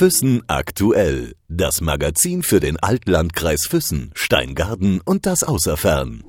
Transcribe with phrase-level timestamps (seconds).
[0.00, 1.34] Füssen aktuell.
[1.50, 6.24] Das Magazin für den Altlandkreis Füssen, Steingarten und das Außerfern.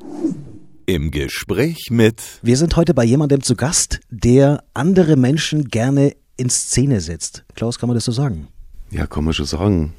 [0.87, 2.21] Im Gespräch mit.
[2.41, 7.45] Wir sind heute bei jemandem zu Gast, der andere Menschen gerne in Szene setzt.
[7.55, 8.49] Klaus, kann man das so sagen?
[8.89, 9.93] Ja, kann man schon sagen.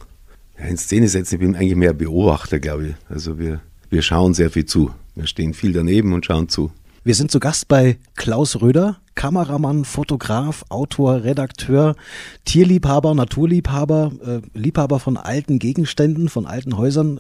[0.59, 2.95] Ja, in Szene setzen, ich bin eigentlich mehr Beobachter, glaube ich.
[3.09, 4.91] Also wir, wir schauen sehr viel zu.
[5.14, 6.73] Wir stehen viel daneben und schauen zu.
[7.05, 11.96] Wir sind zu Gast bei Klaus Röder, Kameramann, Fotograf, Autor, Redakteur,
[12.45, 17.19] Tierliebhaber, Naturliebhaber, äh, Liebhaber von alten Gegenständen, von alten Häusern.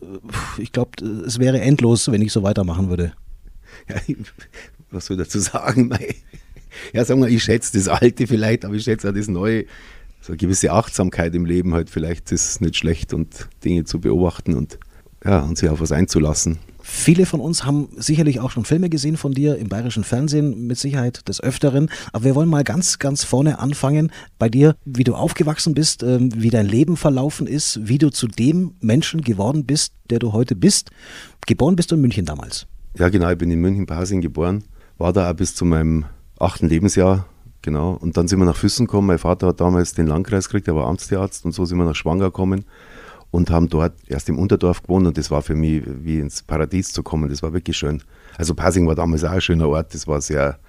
[0.56, 3.12] Ich glaube, es wäre endlos, wenn ich so weitermachen würde.
[3.88, 3.96] Ja,
[4.92, 5.90] was soll ich dazu sagen?
[6.94, 9.66] Ja, sagen wir, ich schätze das Alte vielleicht, aber ich schätze auch das Neue.
[10.22, 14.00] So eine gewisse Achtsamkeit im Leben halt, vielleicht ist es nicht schlecht und Dinge zu
[14.00, 14.78] beobachten und
[15.22, 16.60] ja, und sich auf was einzulassen.
[16.82, 20.78] Viele von uns haben sicherlich auch schon Filme gesehen von dir im bayerischen Fernsehen, mit
[20.78, 21.90] Sicherheit des Öfteren.
[22.12, 26.30] Aber wir wollen mal ganz, ganz vorne anfangen bei dir, wie du aufgewachsen bist, ähm,
[26.34, 30.56] wie dein Leben verlaufen ist, wie du zu dem Menschen geworden bist, der du heute
[30.56, 30.90] bist.
[31.46, 32.66] Geboren bist du in München damals.
[32.98, 33.30] Ja, genau.
[33.30, 34.64] Ich bin in München Pasing geboren,
[34.98, 36.04] war da auch bis zu meinem
[36.38, 37.26] achten Lebensjahr.
[37.62, 37.92] Genau.
[37.92, 39.06] Und dann sind wir nach Füssen gekommen.
[39.06, 41.94] Mein Vater hat damals den Landkreis gekriegt, er war Amtstierarzt und so sind wir nach
[41.94, 42.64] Schwanger gekommen
[43.32, 46.92] und haben dort erst im Unterdorf gewohnt und das war für mich wie ins Paradies
[46.92, 47.28] zu kommen.
[47.28, 48.02] Das war wirklich schön.
[48.36, 50.60] Also Passing war damals auch ein schöner Ort, das war sehr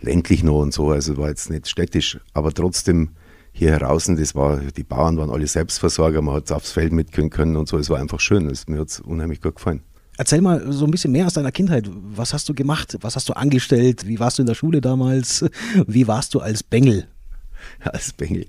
[0.00, 3.10] ländlich noch und so, also war jetzt nicht städtisch, aber trotzdem
[3.52, 7.56] hier draußen, das war, die Bauern waren alle Selbstversorger, man hat aufs Feld mitgehen können
[7.56, 9.82] und so, es war einfach schön, das, mir hat es unheimlich gut gefallen.
[10.16, 11.88] Erzähl mal so ein bisschen mehr aus deiner Kindheit.
[11.92, 12.98] Was hast du gemacht?
[13.02, 14.04] Was hast du angestellt?
[14.04, 15.44] Wie warst du in der Schule damals?
[15.86, 17.06] Wie warst du als Bengel?
[17.80, 18.46] als Bengel.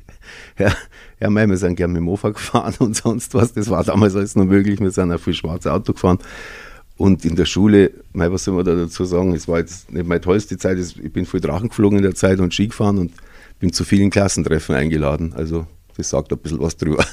[0.57, 0.73] Ja,
[1.19, 3.53] ja wir sind gerne mit dem Mofa gefahren und sonst was.
[3.53, 4.79] Das war damals alles noch möglich.
[4.79, 6.19] Wir sind auch viel schwarze Auto gefahren.
[6.97, 9.33] Und in der Schule, mei, was soll man da dazu sagen?
[9.33, 10.77] Es war jetzt nicht meine tollste Zeit.
[10.77, 13.13] Ich bin viel Drachen geflogen in der Zeit und Ski gefahren und
[13.59, 15.33] bin zu vielen Klassentreffen eingeladen.
[15.33, 17.05] Also, das sagt ein bisschen was drüber.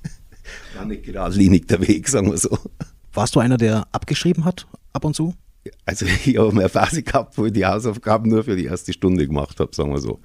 [0.76, 2.56] War nicht geradlinig der Weg, sagen wir so.
[3.12, 5.34] Warst du einer, der abgeschrieben hat, ab und zu?
[5.84, 9.26] Also, ich habe eine Phase gehabt, wo ich die Hausaufgaben nur für die erste Stunde
[9.26, 10.20] gemacht habe, sagen wir so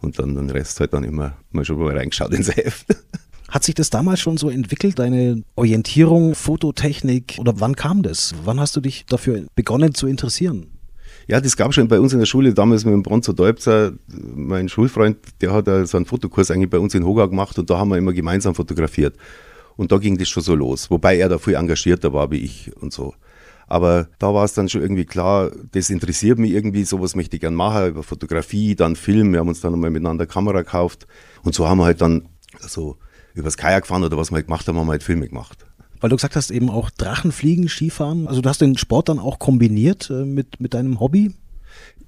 [0.00, 2.86] und dann den Rest halt dann immer mal schon mal reingeschaut ins Heft.
[3.48, 8.34] Hat sich das damals schon so entwickelt, deine Orientierung, Fototechnik oder wann kam das?
[8.44, 10.66] Wann hast du dich dafür begonnen zu interessieren?
[11.28, 13.92] Ja, das gab schon bei uns in der Schule, damals mit dem Bronzo Deubzer,
[14.34, 17.78] mein Schulfreund, der hat so einen Fotokurs eigentlich bei uns in Hoga gemacht und da
[17.78, 19.16] haben wir immer gemeinsam fotografiert.
[19.76, 22.70] Und da ging das schon so los, wobei er da viel engagierter war wie ich
[22.80, 23.14] und so.
[23.68, 27.40] Aber da war es dann schon irgendwie klar, das interessiert mich irgendwie, sowas möchte ich
[27.40, 29.32] gerne machen, über Fotografie, dann Film.
[29.32, 31.06] Wir haben uns dann nochmal miteinander Kamera gekauft.
[31.42, 32.28] Und so haben wir halt dann
[32.60, 32.96] so
[33.34, 35.66] übers Kajak gefahren oder was wir halt gemacht haben, haben wir halt Filme gemacht.
[36.00, 38.26] Weil du gesagt hast, eben auch Drachenfliegen, Skifahren.
[38.26, 41.34] Also du hast den Sport dann auch kombiniert äh, mit, mit deinem Hobby?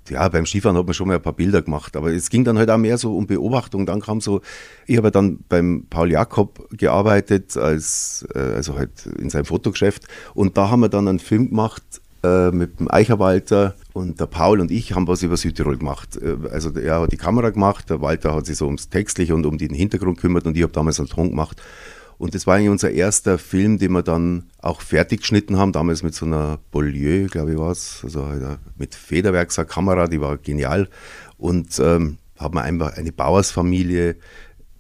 [0.09, 2.59] Ja, beim Skifahren hat man schon mal ein paar Bilder gemacht, aber es ging dann
[2.59, 3.87] halt auch mehr so um Beobachtung.
[3.87, 4.41] Dann kam so,
[4.87, 10.57] ich habe dann beim Paul Jakob gearbeitet, als, äh, also halt in seinem Fotogeschäft und
[10.57, 11.83] da haben wir dann einen Film gemacht
[12.23, 16.17] äh, mit dem Eicherwalter und der Paul und ich haben was über Südtirol gemacht.
[16.17, 19.47] Äh, also er hat die Kamera gemacht, der Walter hat sich so ums Textliche und
[19.47, 21.63] um den Hintergrund gekümmert und ich habe damals einen Ton gemacht.
[22.21, 26.03] Und das war eigentlich unser erster Film, den wir dann auch fertig geschnitten haben, damals
[26.03, 30.91] mit so einer Beaulieu, glaube ich, war es, also halt mit Federwerkser-Kamera, die war genial.
[31.39, 34.17] Und ähm, haben wir einfach eine Bauersfamilie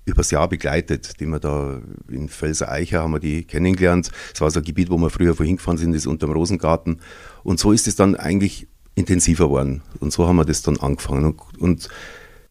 [0.04, 1.80] übers Jahr begleitet, die wir da
[2.10, 4.10] in Felser Eicher haben wir die kennengelernt.
[4.34, 6.34] Es war so ein Gebiet, wo wir früher vorhin gefahren sind, das ist unter dem
[6.34, 7.00] Rosengarten.
[7.42, 9.80] Und so ist es dann eigentlich intensiver geworden.
[9.98, 11.24] Und so haben wir das dann angefangen.
[11.24, 11.88] Und, und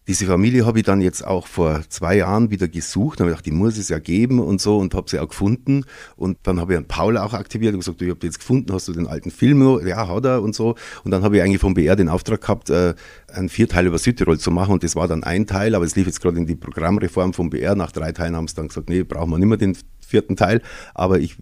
[0.10, 3.20] diese Familie habe ich dann jetzt auch vor zwei Jahren wieder gesucht.
[3.20, 5.28] Da habe ich gedacht, die muss es ja geben und so und habe sie auch
[5.28, 5.86] gefunden.
[6.16, 8.88] Und dann habe ich einen Paul auch aktiviert und gesagt, ich habe jetzt gefunden, hast
[8.88, 9.62] du den alten Film?
[9.86, 10.74] Ja, hat er und so.
[11.04, 12.96] Und dann habe ich eigentlich vom BR den Auftrag gehabt, äh,
[13.32, 14.74] einen Vierteil über Südtirol zu machen.
[14.74, 17.52] Und das war dann ein Teil, aber es lief jetzt gerade in die Programmreform vom
[17.52, 17.76] BR.
[17.76, 20.64] Nach drei Teilen haben sie dann gesagt, nee, brauchen wir nicht mehr den vierten Teil.
[20.96, 21.38] Aber ich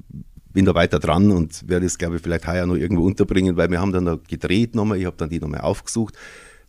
[0.52, 3.72] bin da weiter dran und werde es, glaube ich, vielleicht heuer noch irgendwo unterbringen, weil
[3.72, 4.98] wir haben dann da gedreht nochmal.
[4.98, 6.18] Ich habe dann die nochmal aufgesucht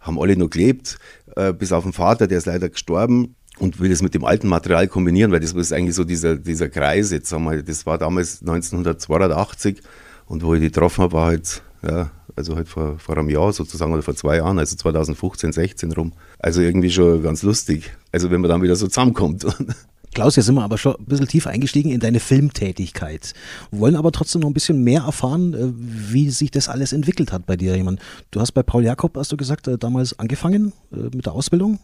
[0.00, 0.98] haben alle noch gelebt,
[1.36, 4.48] äh, bis auf den Vater, der ist leider gestorben und will das mit dem alten
[4.48, 7.98] Material kombinieren, weil das ist eigentlich so dieser, dieser Kreis, jetzt sagen wir, das war
[7.98, 9.82] damals 1982
[10.26, 13.52] und wo ich die getroffen habe, war halt, ja, also halt vor, vor einem Jahr
[13.52, 16.12] sozusagen oder vor zwei Jahren, also 2015, 16 rum.
[16.38, 17.90] Also irgendwie schon ganz lustig.
[18.12, 19.44] Also wenn man dann wieder so zusammenkommt.
[20.18, 23.34] Klaus, jetzt sind wir aber schon ein bisschen tief eingestiegen in deine Filmtätigkeit.
[23.70, 25.70] Wollen aber trotzdem noch ein bisschen mehr erfahren, äh,
[26.12, 27.76] wie sich das alles entwickelt hat bei dir.
[27.76, 28.00] Jemand.
[28.32, 31.78] Du hast bei Paul Jakob, hast du gesagt, äh, damals angefangen äh, mit der Ausbildung?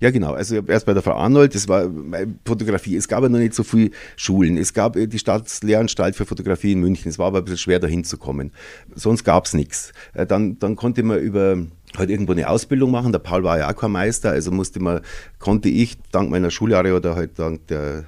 [0.00, 0.32] Ja, genau.
[0.32, 1.90] Also erst bei der Frau Arnold, das war
[2.44, 2.96] Fotografie.
[2.96, 4.56] Es gab ja noch nicht so viele Schulen.
[4.56, 7.08] Es gab die Staatslehranstalt für Fotografie in München.
[7.08, 8.52] Es war aber ein bisschen schwer, dahin zu kommen.
[8.94, 9.92] Sonst gab es nichts.
[10.14, 11.58] Dann, dann konnte man über
[11.96, 13.12] halt irgendwo eine Ausbildung machen.
[13.12, 15.00] Der Paul war ja auch kein Meister, also musste man,
[15.38, 18.04] konnte ich dank meiner Schuljahre oder halt dank der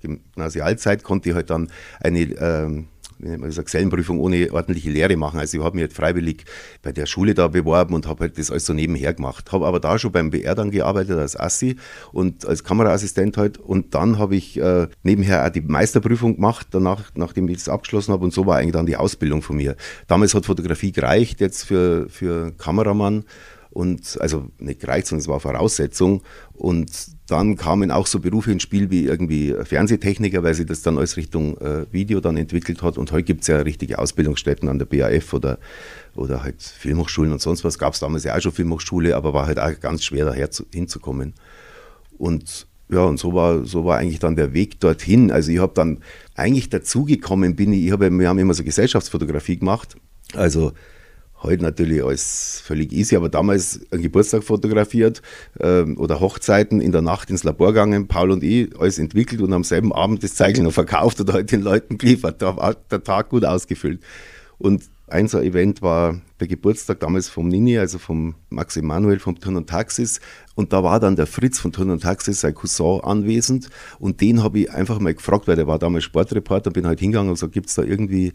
[0.00, 1.68] Gymnasialzeit konnte ich halt dann
[2.00, 2.88] eine ähm,
[3.26, 5.40] wie nennt man das, Gesellenprüfung ohne ordentliche Lehre machen.
[5.40, 6.44] Also ich habe mich halt freiwillig
[6.82, 9.50] bei der Schule da beworben und habe halt das alles so nebenher gemacht.
[9.52, 11.76] Habe aber da schon beim BR dann gearbeitet als Assi
[12.12, 13.58] und als Kameraassistent halt.
[13.58, 18.12] Und dann habe ich äh, nebenher auch die Meisterprüfung gemacht, danach, nachdem ich das abgeschlossen
[18.12, 18.24] habe.
[18.24, 19.76] Und so war eigentlich dann die Ausbildung von mir.
[20.06, 23.24] Damals hat Fotografie gereicht jetzt für, für Kameramann.
[23.70, 26.22] Und also nicht gereicht, sondern es war Voraussetzung.
[26.54, 30.96] Und dann kamen auch so Berufe ins Spiel wie irgendwie Fernsehtechniker, weil sich das dann
[30.96, 32.98] alles Richtung äh, Video dann entwickelt hat.
[32.98, 35.58] Und heute gibt es ja richtige Ausbildungsstätten an der BAF oder,
[36.14, 37.78] oder halt Filmhochschulen und sonst was.
[37.78, 40.66] Gab es damals ja auch schon Filmhochschule, aber war halt auch ganz schwer daher zu,
[40.72, 41.34] hinzukommen.
[42.16, 45.32] Und ja, und so war, so war eigentlich dann der Weg dorthin.
[45.32, 45.98] Also ich habe dann
[46.36, 49.96] eigentlich dazugekommen bin ich, ich hab, wir haben immer so Gesellschaftsfotografie gemacht.
[50.34, 50.72] Also
[51.42, 55.20] Heute natürlich alles völlig easy, aber damals einen Geburtstag fotografiert
[55.60, 59.52] ähm, oder Hochzeiten in der Nacht ins Labor gegangen, Paul und ich, alles entwickelt und
[59.52, 62.40] am selben Abend das Zeichen noch verkauft oder halt den Leuten geliefert.
[62.40, 64.00] Da war der Tag gut ausgefüllt.
[64.58, 69.38] Und ein so Event war der Geburtstag damals vom Nini, also vom Max Emanuel vom
[69.38, 70.20] Turn und Taxis.
[70.56, 73.68] Und da war dann der Fritz von Turn und Taxis, sein Cousin, anwesend.
[74.00, 77.28] Und den habe ich einfach mal gefragt, weil der war damals Sportreporter, bin halt hingegangen
[77.28, 78.32] und gesagt, gibt es da irgendwie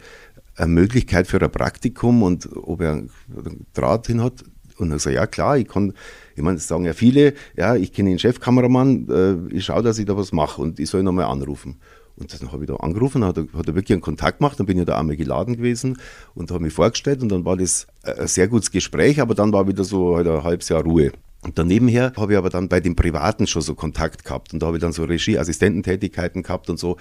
[0.62, 3.10] eine Möglichkeit für ein Praktikum und ob er einen
[3.74, 4.44] Draht hin hat.
[4.78, 5.94] Und er sagt, ja klar, ich kann,
[6.36, 10.00] ich meine, das sagen ja viele, ja, ich kenne den Chefkameramann, äh, ich schaue, dass
[10.00, 11.80] ich da was mache und ich soll ihn nochmal anrufen.
[12.16, 14.66] Und dann habe ich da angerufen, hat er, hat er wirklich einen Kontakt gemacht, dann
[14.66, 15.98] bin ich da einmal geladen gewesen
[16.36, 19.68] und habe mich vorgestellt und dann war das ein sehr gutes Gespräch, aber dann war
[19.68, 21.12] wieder so halt ein halbes Jahr Ruhe.
[21.44, 24.68] Und danebenher habe ich aber dann bei den Privaten schon so Kontakt gehabt und da
[24.68, 26.98] habe ich dann so Regieassistententätigkeiten gehabt und so.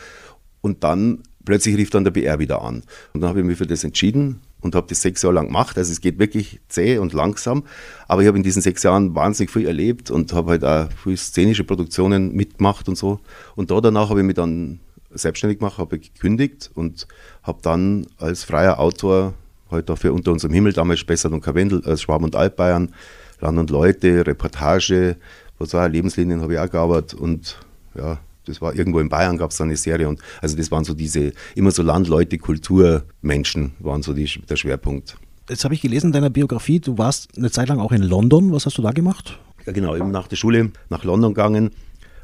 [0.62, 2.82] Und dann plötzlich rief dann der BR wieder an.
[3.12, 5.78] Und dann habe ich mich für das entschieden und habe das sechs Jahre lang gemacht.
[5.78, 7.64] Also es geht wirklich zäh und langsam.
[8.08, 11.16] Aber ich habe in diesen sechs Jahren wahnsinnig viel erlebt und habe halt auch viel
[11.16, 13.20] szenische Produktionen mitgemacht und so.
[13.56, 14.80] Und da danach habe ich mich dann
[15.12, 17.06] selbstständig gemacht, habe gekündigt und
[17.42, 19.34] habe dann als freier Autor
[19.70, 22.92] halt dafür unter unserem Himmel damals Spessart und Karwendel, als Schwaben und Altbayern,
[23.40, 25.16] Land und Leute, Reportage,
[25.58, 27.58] was auch Lebenslinien habe ich auch gearbeitet und
[27.94, 30.84] ja, das war irgendwo in Bayern gab es da eine Serie und also das waren
[30.84, 35.16] so diese, immer so Landleute, Kulturmenschen waren so die, der Schwerpunkt.
[35.48, 38.52] Jetzt habe ich gelesen in deiner Biografie, du warst eine Zeit lang auch in London.
[38.52, 39.38] Was hast du da gemacht?
[39.66, 41.70] Ja genau, eben nach der Schule nach London gegangen.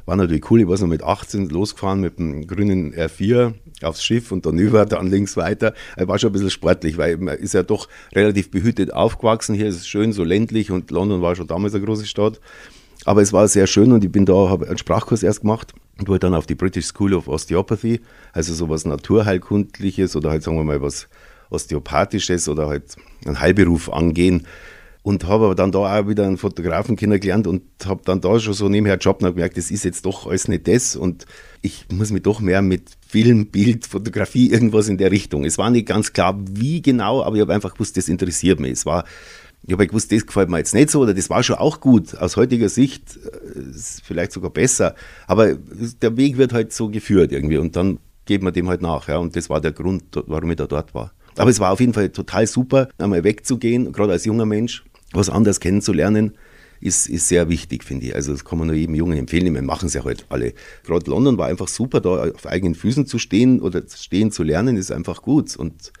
[0.05, 3.53] War natürlich cool, ich war so mit 18 losgefahren mit dem grünen R4
[3.83, 5.73] aufs Schiff und dann über, dann links weiter.
[5.97, 9.53] War schon ein bisschen sportlich, weil man ist ja doch relativ behütet aufgewachsen.
[9.53, 12.39] Hier ist es schön so ländlich und London war schon damals eine große Stadt.
[13.03, 16.07] Aber es war sehr schön und ich bin da, habe einen Sprachkurs erst gemacht und
[16.07, 18.01] wurde dann auf die British School of Osteopathy,
[18.33, 21.07] also sowas Naturheilkundliches oder halt sagen wir mal was
[21.49, 22.95] Osteopathisches oder halt
[23.25, 24.45] einen Heilberuf angehen.
[25.03, 28.53] Und habe aber dann da auch wieder einen Fotografen kennengelernt und habe dann da schon
[28.53, 31.25] so nebenher Job und gemerkt, das ist jetzt doch alles nicht das und
[31.61, 35.45] ich muss mich doch mehr mit Film, Bild, Fotografie, irgendwas in der Richtung.
[35.45, 38.73] Es war nicht ganz klar, wie genau, aber ich habe einfach gewusst, das interessiert mich.
[38.73, 39.05] Es war
[39.67, 42.15] ich habe gewusst, das gefällt mir jetzt nicht so oder das war schon auch gut.
[42.15, 44.95] Aus heutiger Sicht äh, ist vielleicht sogar besser.
[45.27, 49.09] Aber der Weg wird halt so geführt irgendwie und dann geht man dem halt nach.
[49.09, 49.17] Ja.
[49.17, 51.11] Und das war der Grund, warum ich da dort war.
[51.35, 55.29] Aber es war auf jeden Fall total super, einmal wegzugehen, gerade als junger Mensch, was
[55.29, 56.35] anderes kennenzulernen.
[56.79, 58.15] Ist, ist sehr wichtig, finde ich.
[58.15, 59.53] Also das kann man nur jedem Jungen empfehlen.
[59.53, 60.53] Wir machen es ja heute halt alle.
[60.83, 64.77] Gerade London war einfach super, da auf eigenen Füßen zu stehen oder stehen zu lernen,
[64.77, 65.91] ist einfach gut und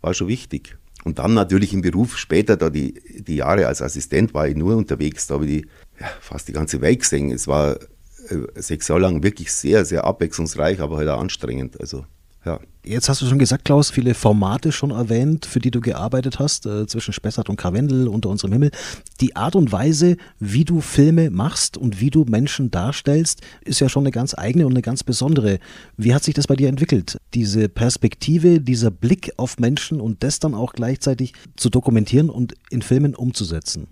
[0.00, 0.78] war schon wichtig.
[1.04, 4.76] Und dann natürlich im Beruf später, da die, die Jahre als Assistent war ich nur
[4.76, 5.68] unterwegs, da habe ich die,
[6.00, 7.30] ja, fast die ganze Welt gesehen.
[7.30, 11.78] Es war äh, sechs Jahre lang wirklich sehr, sehr abwechslungsreich, aber halt auch anstrengend.
[11.78, 12.06] Also
[12.44, 12.60] ja.
[12.86, 16.66] Jetzt hast du schon gesagt, Klaus, viele Formate schon erwähnt, für die du gearbeitet hast,
[16.66, 18.72] äh, zwischen Spessart und Karwendel, unter unserem Himmel.
[19.22, 23.88] Die Art und Weise, wie du Filme machst und wie du Menschen darstellst, ist ja
[23.88, 25.60] schon eine ganz eigene und eine ganz besondere.
[25.96, 27.16] Wie hat sich das bei dir entwickelt?
[27.32, 32.82] Diese Perspektive, dieser Blick auf Menschen und das dann auch gleichzeitig zu dokumentieren und in
[32.82, 33.86] Filmen umzusetzen?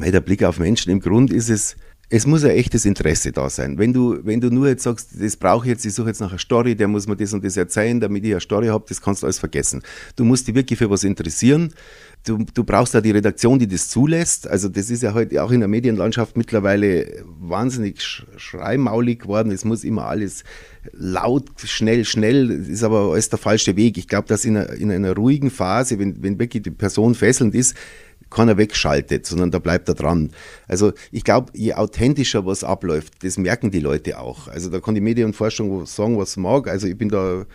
[0.00, 1.76] Der Blick auf Menschen, im Grunde ist es,
[2.10, 3.76] es muss ein echtes Interesse da sein.
[3.76, 6.30] Wenn du, wenn du nur jetzt sagst, das brauche ich jetzt, ich suche jetzt nach
[6.30, 9.02] einer Story, der muss mir das und das erzählen, damit ich eine Story habe, das
[9.02, 9.82] kannst du alles vergessen.
[10.16, 11.74] Du musst dich wirklich für was interessieren.
[12.24, 14.48] Du, du brauchst da die Redaktion, die das zulässt.
[14.48, 18.02] Also das ist ja heute auch in der Medienlandschaft mittlerweile wahnsinnig
[18.36, 19.52] schreimaulig geworden.
[19.52, 20.44] Es muss immer alles
[20.92, 22.58] laut, schnell, schnell.
[22.58, 23.98] Das ist aber alles der falsche Weg.
[23.98, 27.54] Ich glaube, dass in einer, in einer ruhigen Phase, wenn, wenn wirklich die Person fesselnd
[27.54, 27.76] ist,
[28.30, 30.30] keiner wegschaltet, sondern da bleibt er dran.
[30.66, 34.48] Also ich glaube, je authentischer was abläuft, das merken die Leute auch.
[34.48, 36.68] Also da kann die Medienforschung sagen, was mag.
[36.68, 37.46] Also ich bin da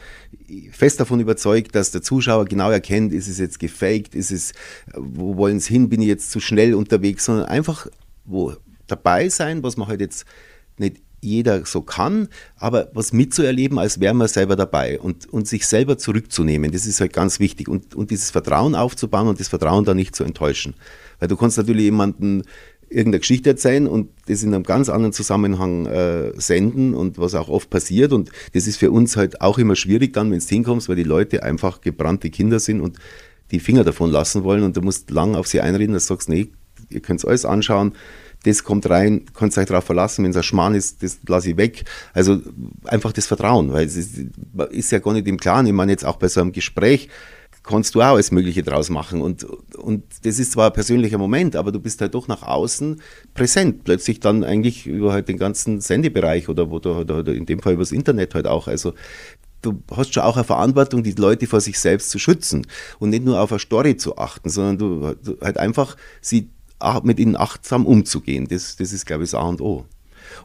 [0.72, 4.54] fest davon überzeugt, dass der Zuschauer genau erkennt, ist es jetzt gefaked, ist es,
[4.96, 7.88] wo wollen es hin, bin ich jetzt zu schnell unterwegs, sondern einfach
[8.26, 8.54] wo
[8.88, 10.26] dabei sein, was man halt jetzt
[10.78, 12.28] nicht jeder so kann,
[12.58, 17.02] aber was mitzuerleben, als wäre man selber dabei und, und sich selber zurückzunehmen, das ist
[17.02, 20.76] halt ganz wichtig und, und dieses Vertrauen aufzubauen und das Vertrauen da nicht zu enttäuschen.
[21.20, 22.44] Weil du kannst natürlich jemanden
[22.90, 27.50] irgendeine Geschichte erzählen und das in einem ganz anderen Zusammenhang äh, senden und was auch
[27.50, 28.14] oft passiert.
[28.14, 31.04] Und das ist für uns halt auch immer schwierig dann, wenn es hinkommst, weil die
[31.04, 32.98] Leute einfach gebrannte Kinder sind und
[33.52, 36.30] die Finger davon lassen wollen und du musst lang auf sie einreden, dass du sagst,
[36.30, 36.50] nee,
[36.90, 37.94] ihr könnt es alles anschauen,
[38.44, 41.58] das kommt rein, könnt euch darauf verlassen, wenn es ein Schmarrn ist, das lasse ich
[41.58, 41.86] weg.
[42.14, 42.40] Also
[42.86, 44.20] einfach das Vertrauen, weil es ist,
[44.70, 45.66] ist ja gar nicht im Klaren.
[45.66, 47.10] Ich meine jetzt auch bei so einem Gespräch,
[47.64, 49.22] kannst du auch alles Mögliche draus machen.
[49.22, 49.46] Und,
[49.78, 53.02] und das ist zwar ein persönlicher Moment, aber du bist halt doch nach außen
[53.34, 53.86] präsent.
[53.86, 57.84] Plötzlich dann eigentlich über halt den ganzen Sendebereich oder, oder, oder in dem Fall über
[57.84, 58.68] das Internet halt auch.
[58.68, 58.94] Also
[59.62, 62.68] du hast schon auch eine Verantwortung, die Leute vor sich selbst zu schützen
[63.00, 66.50] und nicht nur auf eine Story zu achten, sondern du, du halt einfach sie
[67.04, 68.48] mit ihnen achtsam umzugehen.
[68.48, 69.86] Das, das ist, glaube ich, das A und O.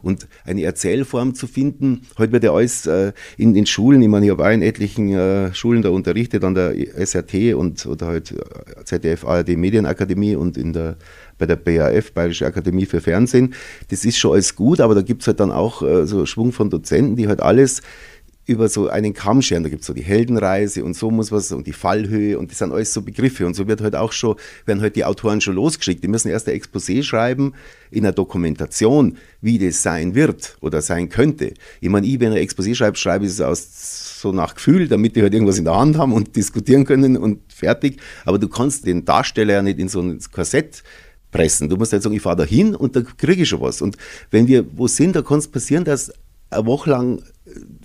[0.01, 4.25] Und eine Erzählform zu finden, heute wird ja alles äh, in den Schulen, ich meine,
[4.25, 8.31] ich habe auch in etlichen äh, Schulen da unterrichtet, an der SRT und oder halt
[8.31, 10.97] äh, ZDF, ARD Medienakademie und in der,
[11.37, 13.53] bei der BAF, Bayerische Akademie für Fernsehen.
[13.89, 16.51] Das ist schon alles gut, aber da gibt es halt dann auch äh, so Schwung
[16.51, 17.81] von Dozenten, die halt alles
[18.49, 19.63] über so einen Kamm scheren.
[19.63, 22.57] Da gibt es so die Heldenreise und so muss was und die Fallhöhe und das
[22.57, 23.45] sind alles so Begriffe.
[23.45, 26.03] Und so wird halt auch schon, werden halt die Autoren schon losgeschickt.
[26.03, 27.53] Die müssen erst ein Exposé schreiben
[27.91, 31.53] in einer Dokumentation, wie das sein wird oder sein könnte.
[31.79, 35.15] Ich meine, ich, wenn ein Exposé schreibe, schreibe ich es aus so nach Gefühl, damit
[35.15, 38.01] die halt irgendwas in der Hand haben und diskutieren können und fertig.
[38.25, 40.83] Aber du kannst den Darsteller ja nicht in so ein Korsett
[41.31, 41.69] pressen.
[41.69, 43.81] Du musst halt sagen, ich fahre da hin und da kriege ich schon was.
[43.81, 43.95] Und
[44.31, 46.11] wenn wir wo sind, da kann es passieren, dass
[46.49, 47.21] eine Woche lang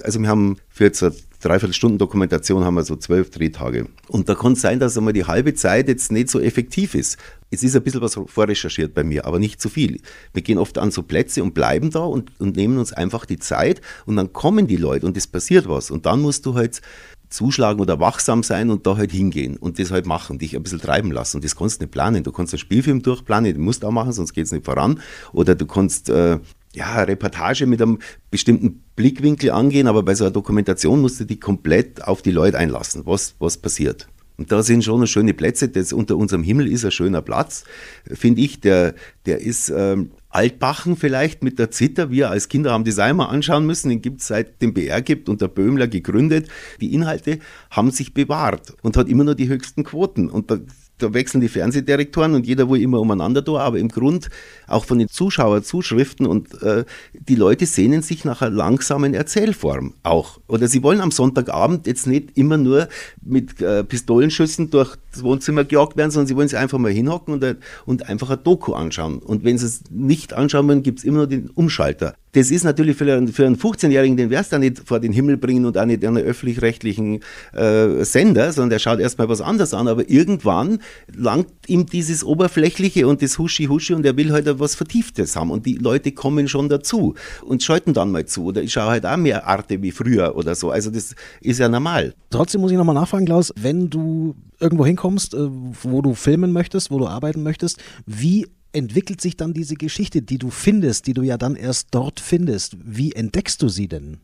[0.02, 3.86] also wir haben für jetzt eine Dreiviertelstunden Dokumentation haben wir so zwölf Drehtage.
[4.08, 7.18] Und da kann es sein, dass einmal die halbe Zeit jetzt nicht so effektiv ist.
[7.50, 10.00] Es ist ein bisschen was vorrecherchiert bei mir, aber nicht zu viel.
[10.32, 13.38] Wir gehen oft an so Plätze und bleiben da und, und nehmen uns einfach die
[13.38, 15.90] Zeit und dann kommen die Leute und es passiert was.
[15.90, 16.80] Und dann musst du halt
[17.28, 20.80] zuschlagen oder wachsam sein und da halt hingehen und das halt machen, dich ein bisschen
[20.80, 21.38] treiben lassen.
[21.38, 22.24] Und das kannst du nicht planen.
[22.24, 25.00] Du kannst einen Spielfilm durchplanen, den musst du auch machen, sonst geht es nicht voran.
[25.32, 26.38] Oder du kannst äh,
[26.74, 27.98] ja, Reportage mit einem
[28.30, 32.58] bestimmten Blickwinkel angehen, aber bei so einer Dokumentation musst du dich komplett auf die Leute
[32.58, 34.08] einlassen, was, was passiert.
[34.36, 35.68] Und da sind schon schöne Plätze.
[35.68, 37.64] Das unter unserem Himmel ist ein schöner Platz,
[38.04, 38.60] finde ich.
[38.60, 38.94] Der,
[39.26, 42.10] der ist ähm, Altbachen vielleicht mit der Zitter.
[42.10, 43.90] Wir als Kinder haben das einmal anschauen müssen.
[43.90, 46.48] Den gibt es seit dem BR gibt und der Böhmler gegründet.
[46.80, 47.38] Die Inhalte
[47.70, 50.28] haben sich bewahrt und hat immer nur die höchsten Quoten.
[50.28, 50.58] Und da
[50.98, 54.30] da wechseln die Fernsehdirektoren und jeder will immer umeinander da, aber im Grund
[54.66, 60.40] auch von den Zuschauerzuschriften und äh, die Leute sehnen sich nach einer langsamen Erzählform auch.
[60.46, 62.88] Oder sie wollen am Sonntagabend jetzt nicht immer nur
[63.22, 67.34] mit äh, Pistolenschüssen durch das Wohnzimmer gejagt werden, sondern sie wollen sich einfach mal hinhocken
[67.34, 67.56] und,
[67.86, 69.18] und einfach ein Doku anschauen.
[69.18, 72.64] Und wenn sie es nicht anschauen wollen, gibt es immer nur den Umschalter das ist
[72.64, 75.78] natürlich für einen, für einen 15-Jährigen, den wirst du nicht vor den Himmel bringen und
[75.78, 77.20] auch nicht einen öffentlich-rechtlichen
[77.52, 79.88] äh, Sender, sondern der schaut erstmal was anderes an.
[79.88, 80.80] Aber irgendwann
[81.14, 85.50] langt ihm dieses Oberflächliche und das Huschi-Huschi und er will halt was Vertieftes haben.
[85.50, 88.46] Und die Leute kommen schon dazu und schalten dann mal zu.
[88.46, 90.70] Oder ich schaue halt auch mehr Arte wie früher oder so.
[90.70, 92.14] Also das ist ja normal.
[92.30, 95.48] Trotzdem muss ich nochmal nachfragen, Klaus, wenn du irgendwo hinkommst, äh,
[95.82, 100.38] wo du filmen möchtest, wo du arbeiten möchtest, wie entwickelt sich dann diese Geschichte, die
[100.38, 102.76] du findest, die du ja dann erst dort findest?
[102.82, 104.18] Wie entdeckst du sie denn?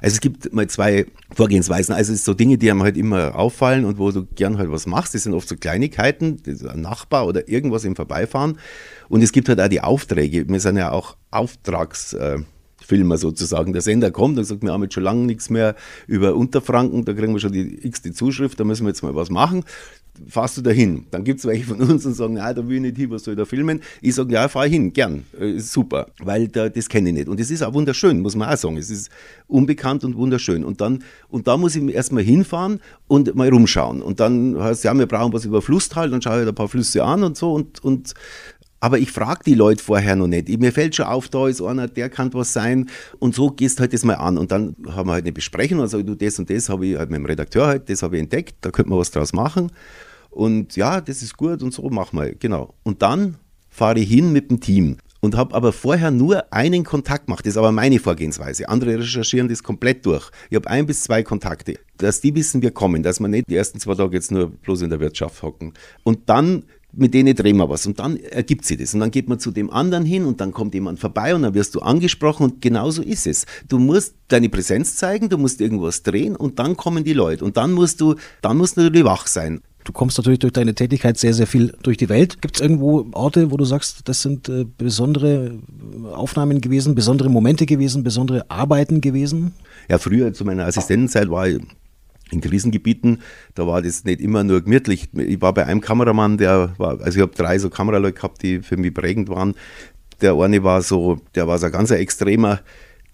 [0.00, 1.94] Also es gibt mal zwei Vorgehensweisen.
[1.94, 4.70] Also es sind so Dinge, die einem halt immer auffallen und wo du gern halt
[4.70, 5.14] was machst.
[5.14, 8.58] Das sind oft so Kleinigkeiten, ein Nachbar oder irgendwas im Vorbeifahren.
[9.08, 10.48] Und es gibt halt auch die Aufträge.
[10.48, 11.16] Wir sind ja auch
[12.84, 13.72] Auftragsfilmer sozusagen.
[13.72, 15.74] Der Sender kommt und sagt, wir haben jetzt schon lange nichts mehr
[16.06, 19.30] über Unterfranken, da kriegen wir schon die x-te Zuschrift, da müssen wir jetzt mal was
[19.30, 19.64] machen
[20.28, 21.06] fahrst du da hin?
[21.10, 23.24] Dann gibt es welche von uns und sagen, ja, da will ich nicht hin, was
[23.24, 23.80] soll ich da filmen?
[24.00, 27.28] Ich sage, ja, fahr hin, gern, äh, ist super, weil da, das kenne ich nicht.
[27.28, 28.76] Und es ist auch wunderschön, muss man auch sagen.
[28.76, 29.10] Es ist
[29.46, 30.64] unbekannt und wunderschön.
[30.64, 34.02] Und dann, und da muss ich erstmal hinfahren und mal rumschauen.
[34.02, 37.04] Und dann heißt ja, wir brauchen was über Flusstal, dann schaue ich ein paar Flüsse
[37.04, 38.14] an und so und, und
[38.84, 40.46] aber ich frage die Leute vorher noch nicht.
[40.60, 42.90] Mir fällt schon auf, da ist einer, der kann was sein.
[43.18, 44.36] Und so gehst halt das mal an.
[44.36, 47.08] Und dann haben wir halt eine Besprechung sage, du, das und das habe ich halt
[47.08, 49.72] mit dem Redakteur halt, das habe ich entdeckt, da könnte man was draus machen.
[50.28, 52.74] Und ja, das ist gut und so machen wir, genau.
[52.82, 53.36] Und dann
[53.70, 57.46] fahre ich hin mit dem Team und habe aber vorher nur einen Kontakt gemacht.
[57.46, 58.68] Das ist aber meine Vorgehensweise.
[58.68, 60.30] Andere recherchieren das komplett durch.
[60.50, 63.56] Ich habe ein bis zwei Kontakte, dass die wissen, wir kommen, dass wir nicht die
[63.56, 65.72] ersten zwei Tage jetzt nur bloß in der Wirtschaft hocken.
[66.02, 66.64] Und dann
[66.96, 69.50] mit denen drehen wir was und dann ergibt sich das und dann geht man zu
[69.50, 73.02] dem anderen hin und dann kommt jemand vorbei und dann wirst du angesprochen und genauso
[73.02, 73.46] ist es.
[73.68, 77.56] Du musst deine Präsenz zeigen, du musst irgendwas drehen und dann kommen die Leute und
[77.56, 79.60] dann musst du, dann musst du natürlich wach sein.
[79.84, 82.40] Du kommst natürlich durch deine Tätigkeit sehr, sehr viel durch die Welt.
[82.40, 85.58] Gibt es irgendwo Orte, wo du sagst, das sind äh, besondere
[86.14, 89.52] Aufnahmen gewesen, besondere Momente gewesen, besondere Arbeiten gewesen?
[89.90, 91.60] Ja, früher zu meiner Assistentenzeit war ich
[92.30, 93.20] in Krisengebieten,
[93.54, 95.08] da war das nicht immer nur gemütlich.
[95.14, 98.60] Ich war bei einem Kameramann, der war, also ich habe drei so Kameraleute gehabt, die
[98.60, 99.54] für mich prägend waren.
[100.20, 102.60] Der eine war so, der war so ein ganz extremer,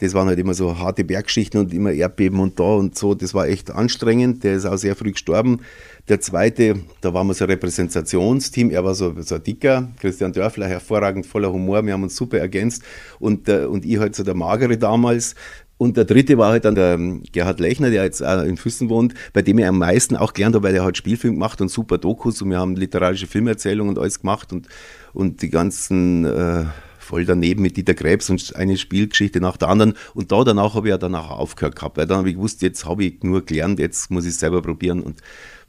[0.00, 3.14] das waren halt immer so harte Bergschichten und immer Erdbeben und da und so.
[3.14, 4.42] Das war echt anstrengend.
[4.44, 5.60] Der ist auch sehr früh gestorben.
[6.08, 8.70] Der zweite, da waren wir so ein Repräsentationsteam.
[8.70, 11.84] Er war so, so ein dicker, Christian Dörfler, hervorragend, voller Humor.
[11.84, 12.82] Wir haben uns super ergänzt.
[13.18, 15.34] Und, äh, und ich halt so der Magere damals.
[15.80, 18.90] Und der dritte war halt dann der ähm, Gerhard Lechner, der jetzt auch in Füssen
[18.90, 21.70] wohnt, bei dem ich am meisten auch gelernt habe, weil er halt Spielfilm gemacht und
[21.70, 24.68] super Dokus und wir haben literarische Filmerzählungen und alles gemacht und,
[25.14, 26.64] und die ganzen äh,
[26.98, 29.94] voll daneben mit Dieter Krebs und eine Spielgeschichte nach der anderen.
[30.12, 32.84] Und da danach habe ich ja danach aufgehört gehabt, weil dann habe ich gewusst, jetzt
[32.84, 35.22] habe ich nur gelernt, jetzt muss ich es selber probieren und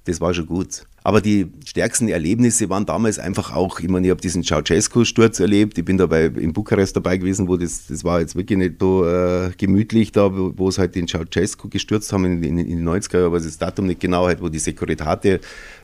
[0.03, 0.83] das war schon gut.
[1.03, 5.77] Aber die stärksten Erlebnisse waren damals einfach auch, ich meine, ich habe diesen Ceausescu-Sturz erlebt,
[5.77, 9.05] ich bin dabei in Bukarest dabei gewesen, wo das, das war jetzt wirklich nicht so
[9.05, 12.87] äh, gemütlich da, wo, wo es halt den Ceausescu gestürzt haben in, in, in den
[12.87, 15.39] 90er, aber das Datum nicht genau, halt, wo die Securitate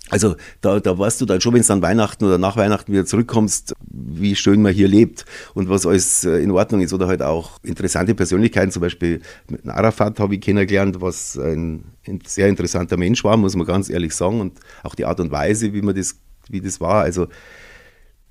[0.10, 3.06] also da, da weißt du dann schon, wenn du dann Weihnachten oder nach Weihnachten wieder
[3.06, 6.94] zurückkommst, wie schön man hier lebt und was alles äh, in Ordnung ist.
[6.94, 12.20] Oder halt auch interessante Persönlichkeiten, zum Beispiel mit Arafat habe ich kennengelernt, was ein, ein,
[12.26, 14.40] sehr interessanter Mensch war, muss man ganz ehrlich sagen.
[14.40, 16.16] Und auch die Art und Weise, wie man das,
[16.50, 17.04] wie das war.
[17.04, 17.28] Also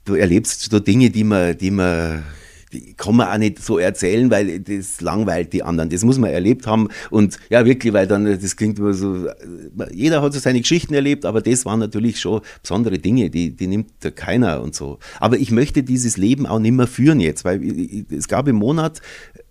[0.05, 2.25] du erlebst so Dinge, die man, die man
[2.73, 5.89] die kann man auch nicht so erzählen, weil das langweilt die anderen.
[5.89, 6.89] Das muss man erlebt haben.
[7.11, 9.29] Und ja, wirklich, weil dann, das klingt immer so,
[9.93, 13.67] jeder hat so seine Geschichten erlebt, aber das waren natürlich schon besondere Dinge, die, die
[13.67, 14.99] nimmt keiner und so.
[15.21, 17.61] Aber ich möchte dieses Leben auch nicht mehr führen jetzt, weil
[18.11, 19.01] es gab im Monat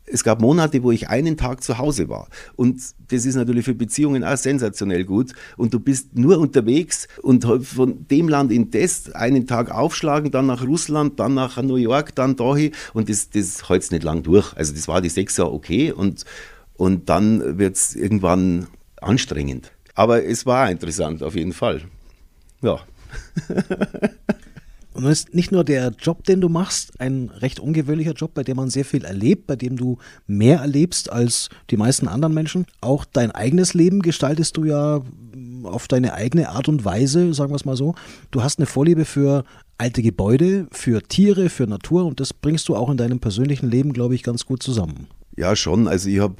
[0.07, 2.27] es gab Monate, wo ich einen Tag zu Hause war.
[2.55, 5.33] Und das ist natürlich für Beziehungen auch sensationell gut.
[5.57, 10.45] Und du bist nur unterwegs und von dem Land in das einen Tag aufschlagen, dann
[10.45, 12.71] nach Russland, dann nach New York, dann dahin.
[12.93, 14.53] Und das, das hält nicht lang durch.
[14.55, 16.23] Also das war die sechs Jahre okay und,
[16.75, 18.67] und dann wird es irgendwann
[19.01, 19.71] anstrengend.
[19.95, 21.81] Aber es war interessant auf jeden Fall.
[22.61, 22.79] Ja.
[24.95, 28.43] Und dann ist nicht nur der Job, den du machst, ein recht ungewöhnlicher Job, bei
[28.43, 32.65] dem man sehr viel erlebt, bei dem du mehr erlebst als die meisten anderen Menschen.
[32.79, 35.01] Auch dein eigenes Leben gestaltest du ja
[35.63, 37.93] auf deine eigene Art und Weise, sagen wir es mal so.
[38.31, 39.43] Du hast eine Vorliebe für
[39.77, 43.91] alte Gebäude, für Tiere, für Natur und das bringst du auch in deinem persönlichen Leben,
[43.91, 45.07] glaube ich, ganz gut zusammen.
[45.35, 45.89] Ja, schon.
[45.89, 46.35] Also ich habe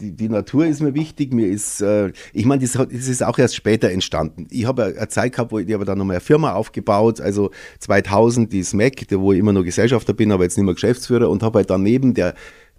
[0.00, 1.32] die, die, Natur ist mir wichtig.
[1.32, 4.46] Mir ist, äh, ich meine, das, das, ist auch erst später entstanden.
[4.50, 7.50] Ich habe eine Zeit gehabt, wo ich, ich habe dann nochmal eine Firma aufgebaut, also
[7.80, 11.42] 2000 die SMAC, wo ich immer noch Gesellschafter bin, aber jetzt nicht mehr Geschäftsführer und
[11.42, 12.34] habe halt daneben der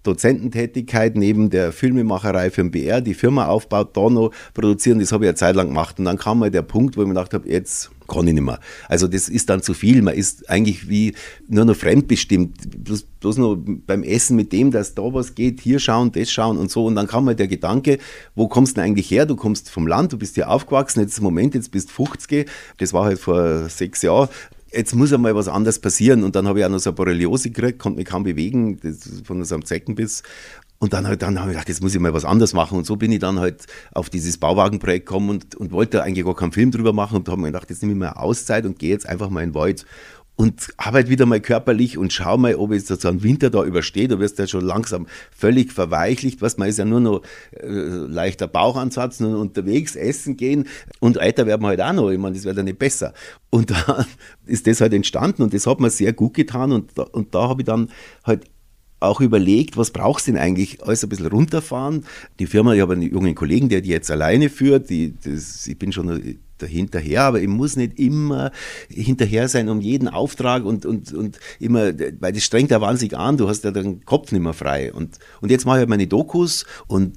[0.08, 5.26] Dozententätigkeit neben der Filmemacherei für den BR die Firma aufbaut, da noch produzieren, das habe
[5.26, 6.00] ich eine Zeit lang gemacht.
[6.00, 8.44] Und dann kam mal der Punkt, wo ich mir gedacht habe, jetzt kann ich nicht
[8.44, 8.60] mehr.
[8.88, 10.02] Also das ist dann zu viel.
[10.02, 11.14] Man ist eigentlich wie
[11.48, 12.84] nur noch fremdbestimmt.
[12.84, 16.58] Bloß, bloß nur beim Essen mit dem, dass da was geht, hier schauen, das schauen
[16.58, 16.86] und so.
[16.86, 17.98] Und dann kam mal der Gedanke,
[18.34, 19.26] wo kommst du denn eigentlich her?
[19.26, 22.50] Du kommst vom Land, du bist hier aufgewachsen, jetzt im Moment, jetzt bist du 50.
[22.78, 24.30] Das war halt vor sechs Jahren
[24.72, 26.24] jetzt muss einmal was anderes passieren.
[26.24, 28.80] Und dann habe ich auch noch so eine Borreliose gekriegt, konnte mich kaum bewegen,
[29.24, 30.24] von so einem Zeckenbiss.
[30.80, 32.78] Und dann, halt, dann habe ich gedacht, jetzt muss ich mal was anderes machen.
[32.78, 36.36] Und so bin ich dann halt auf dieses Bauwagenprojekt gekommen und, und wollte eigentlich gar
[36.36, 38.92] keinen Film drüber machen und habe mir gedacht, jetzt nehme ich mal Auszeit und gehe
[38.92, 39.86] jetzt einfach mal in den Wald
[40.38, 44.12] und arbeite wieder mal körperlich und schau mal, ob es so einen Winter da übersteht.
[44.12, 46.44] Du wirst ja schon langsam völlig verweichlicht.
[46.44, 50.68] Was man ist ja nur noch äh, leichter Bauchansatz, nur unterwegs essen gehen
[51.00, 52.12] und älter werden wir halt auch noch.
[52.12, 53.14] Ich meine, das wird ja nicht besser.
[53.50, 54.06] Und dann
[54.46, 57.50] ist das halt entstanden und das hat mir sehr gut getan und da, und da
[57.50, 57.90] habe ich dann
[58.24, 58.46] halt
[59.00, 60.84] auch überlegt, was brauchst du denn eigentlich?
[60.84, 62.06] Alles ein bisschen runterfahren.
[62.38, 64.90] Die Firma, ich habe einen jungen Kollegen, der die jetzt alleine führt.
[64.92, 68.52] Die, das, ich bin schon dahinterher, aber ich muss nicht immer
[68.90, 73.38] hinterher sein um jeden Auftrag und, und, und immer, weil das strengt ja wahnsinnig an,
[73.38, 74.94] du hast ja den Kopf nicht mehr frei.
[74.94, 77.16] Und, und jetzt mache ich halt meine Dokus und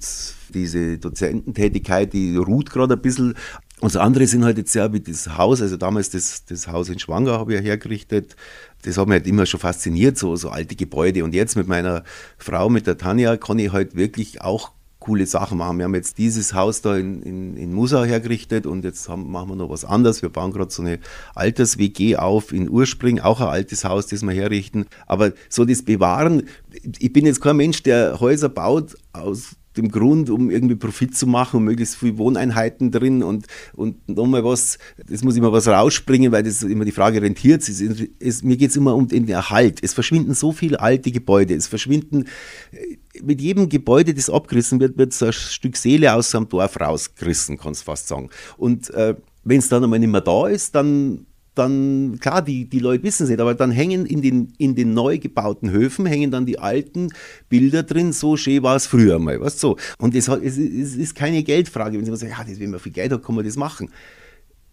[0.53, 3.35] diese Dozententätigkeit, die ruht gerade ein bisschen.
[3.81, 6.88] Und das andere sind halt jetzt ja wie das Haus, also damals das, das Haus
[6.90, 8.37] in Schwanger habe ich ja hergerichtet.
[8.83, 11.24] Das hat mich halt immer schon fasziniert, so, so alte Gebäude.
[11.24, 12.05] Und jetzt mit meiner
[12.37, 15.78] Frau, mit der Tanja, kann ich halt wirklich auch coole Sachen machen.
[15.78, 19.48] Wir haben jetzt dieses Haus da in, in, in Musau hergerichtet und jetzt haben, machen
[19.48, 20.22] wir noch was anderes.
[20.22, 21.00] Wir bauen gerade so eine
[21.34, 24.86] Alters-WG auf in Urspring, auch ein altes Haus, das wir herrichten.
[25.06, 26.44] Aber so das Bewahren,
[26.98, 31.26] ich bin jetzt kein Mensch, der Häuser baut aus dem Grund, um irgendwie Profit zu
[31.26, 36.32] machen und möglichst viele Wohneinheiten drin und, und nochmal was, das muss immer was rausspringen,
[36.32, 37.62] weil das immer die Frage rentiert.
[37.68, 37.80] Es,
[38.18, 39.78] es, mir geht es immer um den Erhalt.
[39.82, 42.26] Es verschwinden so viele alte Gebäude, es verschwinden,
[43.22, 47.59] mit jedem Gebäude, das abgerissen wird, wird so ein Stück Seele aus einem Dorf rausgerissen,
[47.59, 48.30] kannst du fast sagen.
[48.56, 52.78] Und äh, wenn es dann einmal nicht mehr da ist, dann dann, klar, die, die
[52.78, 56.30] Leute wissen es nicht, aber dann hängen in den, in den neu gebauten Höfen, hängen
[56.30, 57.09] dann die alten
[57.48, 59.76] Bilder drin, so schön war es früher mal, weißt so.
[59.98, 62.92] Und es, es, es ist keine Geldfrage, wenn sie sagen, ja, das, wenn man viel
[62.92, 63.90] Geld hat, kann man das machen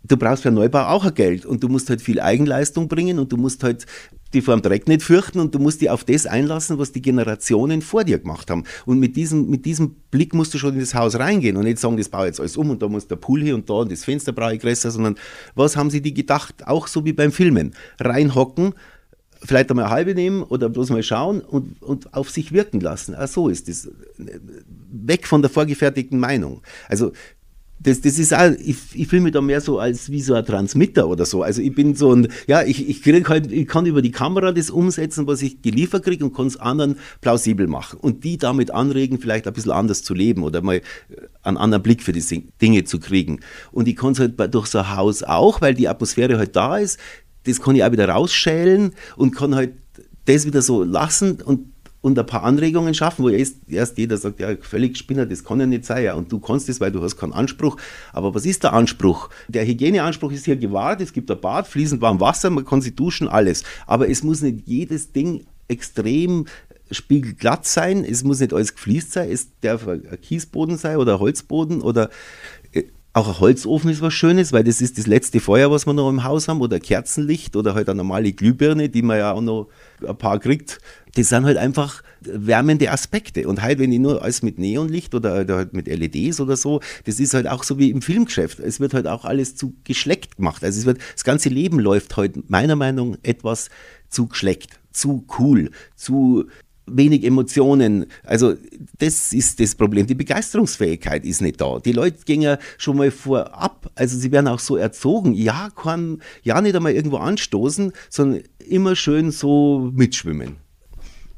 [0.08, 3.32] du brauchst für Neubau auch ein Geld und du musst halt viel Eigenleistung bringen und
[3.32, 3.86] du musst halt
[4.34, 7.02] die vor dem Dreck nicht fürchten und du musst dich auf das einlassen, was die
[7.02, 8.64] Generationen vor dir gemacht haben.
[8.86, 11.80] Und mit diesem, mit diesem Blick musst du schon in das Haus reingehen und nicht
[11.80, 13.76] sagen, das baue ich jetzt alles um und da muss der Pool hier und da
[13.76, 15.16] und das Fenster brauche ich größer, sondern
[15.56, 16.68] was haben sie die gedacht?
[16.68, 17.74] Auch so wie beim Filmen.
[18.00, 18.74] Reinhocken,
[19.44, 23.16] vielleicht einmal eine halbe nehmen oder bloß mal schauen und, und auf sich wirken lassen.
[23.16, 23.90] Ah, so ist das.
[24.90, 26.62] Weg von der vorgefertigten Meinung.
[26.88, 27.12] Also
[27.80, 30.46] das, das ist auch, ich, ich fühle mich da mehr so als wie so ein
[30.46, 31.44] Transmitter oder so.
[31.44, 34.52] Also ich bin so ein, ja, ich, ich krieg halt, ich kann über die Kamera
[34.52, 38.00] das umsetzen, was ich geliefert kriege und kann es anderen plausibel machen.
[38.00, 40.82] Und die damit anregen, vielleicht ein bisschen anders zu leben oder mal
[41.44, 43.42] einen anderen Blick für die Dinge zu kriegen.
[43.72, 46.78] Und ich kann es halt durch so ein Haus auch, weil die Atmosphäre halt da
[46.78, 47.00] ist,
[47.46, 49.74] das kann ich auch wieder rausschälen und kann halt
[50.26, 54.40] das wieder so lassen und und ein paar Anregungen schaffen, wo erst, erst jeder sagt,
[54.40, 56.04] ja, völlig Spinner, das kann ja nicht sein.
[56.04, 57.78] Ja, und du kannst es, weil du hast keinen Anspruch.
[58.14, 59.30] Aber was ist der Anspruch?
[59.48, 62.96] Der Hygieneanspruch ist hier gewahrt, es gibt ein Bad, fließend warm Wasser, man kann sich
[62.96, 63.64] duschen, alles.
[63.88, 66.46] Aber es muss nicht jedes Ding extrem
[66.92, 71.20] spiegelglatt sein, es muss nicht alles gefliest sein, es darf ein Kiesboden sein oder ein
[71.20, 72.10] Holzboden oder
[72.72, 72.84] äh,
[73.14, 76.10] auch ein Holzofen ist was Schönes, weil das ist das letzte Feuer, was wir noch
[76.10, 79.70] im Haus haben, oder Kerzenlicht oder halt eine normale Glühbirne, die man ja auch noch
[80.08, 80.80] ein paar kriegt.
[81.18, 83.48] Das sind halt einfach wärmende Aspekte.
[83.48, 87.20] Und halt, wenn ich nur alles mit Neonlicht oder, halt mit LEDs oder so, das
[87.20, 88.60] ist halt auch so wie im Filmgeschäft.
[88.60, 90.64] Es wird halt auch alles zu geschleckt gemacht.
[90.64, 93.70] Also es wird, das ganze Leben läuft heute halt meiner Meinung nach etwas
[94.10, 96.46] zu geschleckt, zu cool, zu
[96.86, 98.06] wenig Emotionen.
[98.24, 98.54] Also
[99.00, 100.06] das ist das Problem.
[100.06, 101.80] Die Begeisterungsfähigkeit ist nicht da.
[101.80, 103.90] Die Leute gehen ja schon mal vorab.
[103.96, 105.34] Also sie werden auch so erzogen.
[105.34, 110.67] Ja, kann ja nicht einmal irgendwo anstoßen, sondern immer schön so mitschwimmen.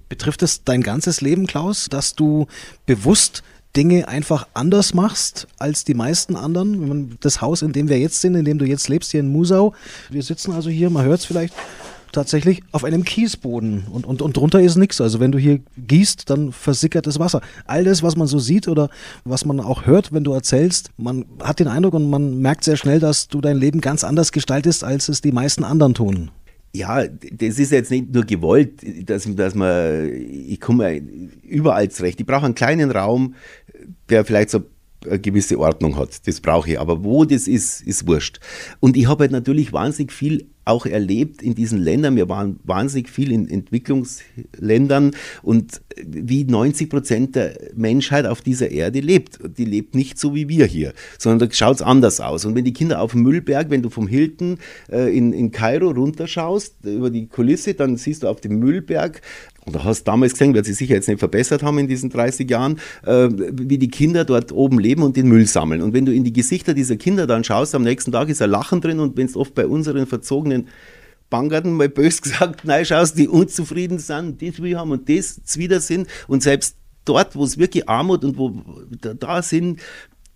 [0.10, 2.48] Betrifft es dein ganzes Leben, Klaus, dass du
[2.86, 3.44] bewusst
[3.76, 7.18] Dinge einfach anders machst als die meisten anderen?
[7.22, 9.74] Das Haus, in dem wir jetzt sind, in dem du jetzt lebst, hier in Musau.
[10.10, 11.54] Wir sitzen also hier, man hört es vielleicht,
[12.12, 15.02] tatsächlich auf einem Kiesboden und, und, und drunter ist nichts.
[15.02, 17.42] Also wenn du hier gießt, dann versickert das Wasser.
[17.66, 18.90] All das, was man so sieht oder
[19.24, 22.78] was man auch hört, wenn du erzählst, man hat den Eindruck und man merkt sehr
[22.78, 26.32] schnell, dass du dein Leben ganz anders gestaltest, als es die meisten anderen tun.
[26.74, 30.98] Ja, das ist jetzt nicht nur gewollt, dass, dass man, ich komme
[31.44, 32.20] überall zurecht.
[32.20, 33.34] Ich brauche einen kleinen Raum,
[34.10, 34.64] der vielleicht so
[35.06, 36.28] eine gewisse Ordnung hat.
[36.28, 36.80] Das brauche ich.
[36.80, 38.40] Aber wo das ist, ist wurscht.
[38.80, 42.16] Und ich habe halt natürlich wahnsinnig viel auch erlebt in diesen Ländern.
[42.16, 49.00] Wir waren wahnsinnig viel in Entwicklungsländern und wie 90 Prozent der Menschheit auf dieser Erde
[49.00, 49.40] lebt.
[49.58, 52.46] Die lebt nicht so wie wir hier, sondern da schaut es anders aus.
[52.46, 54.60] Und wenn die Kinder auf dem Müllberg, wenn du vom Hilton
[54.92, 59.22] äh, in, in Kairo runterschaust, über die Kulisse, dann siehst du auf dem Müllberg
[59.70, 62.50] und du hast damals gesehen, wird sich sicher jetzt nicht verbessert haben in diesen 30
[62.50, 65.84] Jahren, äh, wie die Kinder dort oben leben und den Müll sammeln.
[65.84, 68.50] Und wenn du in die Gesichter dieser Kinder dann schaust, am nächsten Tag ist ein
[68.50, 70.70] Lachen drin und wenn es oft bei unseren verzogenen
[71.30, 75.82] Bangerten mal bös gesagt, nein, schaust, die unzufrieden sind, das wir haben und das wieder
[75.82, 78.64] sind und selbst dort, wo es wirklich Armut und wo
[79.02, 79.80] da, da sind,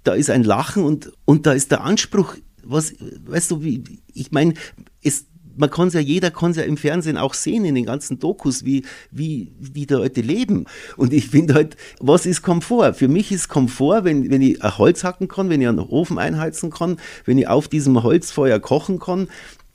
[0.03, 2.93] da ist ein Lachen und, und da ist der Anspruch, was,
[3.25, 4.53] weißt du, wie, ich meine,
[5.01, 8.19] es man kann ja, jeder kann es ja im Fernsehen auch sehen, in den ganzen
[8.19, 10.65] Dokus, wie, wie, wie die Leute leben.
[10.97, 12.93] Und ich finde halt, was ist Komfort?
[12.93, 16.71] Für mich ist Komfort, wenn, wenn ich Holz hacken kann, wenn ich einen Ofen einheizen
[16.71, 19.27] kann, wenn ich auf diesem Holzfeuer kochen kann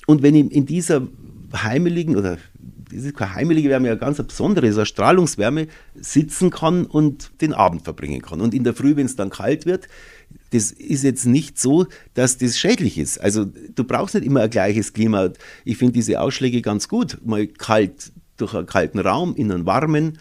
[0.06, 1.06] und wenn ich in dieser
[1.54, 2.38] heimeligen oder
[2.92, 7.31] das ist keine heimelige Wärme, ja ganz eine besondere, so eine Strahlungswärme, sitzen kann und
[7.40, 8.40] den Abend verbringen kann.
[8.40, 9.88] Und in der Früh, wenn es dann kalt wird,
[10.51, 13.18] das ist jetzt nicht so, dass das schädlich ist.
[13.20, 15.31] Also du brauchst nicht immer ein gleiches Klima.
[15.64, 17.18] Ich finde diese Ausschläge ganz gut.
[17.24, 20.18] Mal kalt durch einen kalten Raum in einen warmen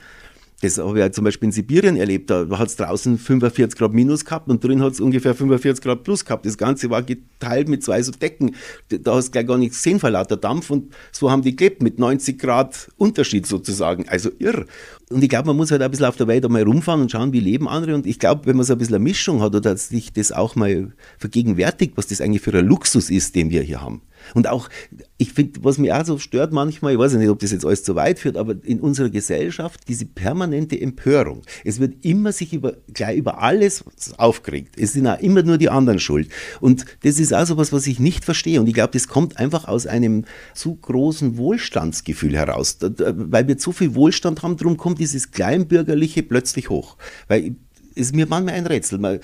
[0.61, 2.31] das habe ich ja zum Beispiel in Sibirien erlebt.
[2.31, 6.03] Da hat es draußen 45 Grad minus gehabt und drin hat es ungefähr 45 Grad
[6.03, 6.47] plus gehabt.
[6.47, 8.55] Das Ganze war geteilt mit zwei so Decken.
[8.89, 11.83] Da hast du gleich gar nichts gesehen vor lauter Dampf und so haben die gelebt
[11.83, 14.09] mit 90 Grad Unterschied sozusagen.
[14.09, 14.65] Also irr.
[15.11, 17.33] Und ich glaube, man muss halt ein bisschen auf der Welt einmal rumfahren und schauen,
[17.33, 17.93] wie leben andere.
[17.93, 20.55] Und ich glaube, wenn man so ein bisschen eine Mischung hat oder sich das auch
[20.55, 24.01] mal vergegenwärtigt, was das eigentlich für ein Luxus ist, den wir hier haben.
[24.33, 24.69] Und auch,
[25.17, 27.83] ich finde, was mich auch so stört manchmal, ich weiß nicht, ob das jetzt alles
[27.83, 31.41] zu weit führt, aber in unserer Gesellschaft diese permanente Empörung.
[31.63, 33.83] Es wird immer sich über, gleich über alles
[34.17, 34.75] aufgeregt.
[34.77, 36.29] Es sind auch immer nur die anderen schuld.
[36.59, 38.59] Und das ist auch so was, was ich nicht verstehe.
[38.59, 42.77] Und ich glaube, das kommt einfach aus einem zu großen Wohlstandsgefühl heraus.
[42.79, 46.97] Weil wir zu viel Wohlstand haben, darum kommt dieses Kleinbürgerliche plötzlich hoch.
[47.27, 47.55] Weil
[47.97, 49.19] ist mir manchmal ein Rätsel.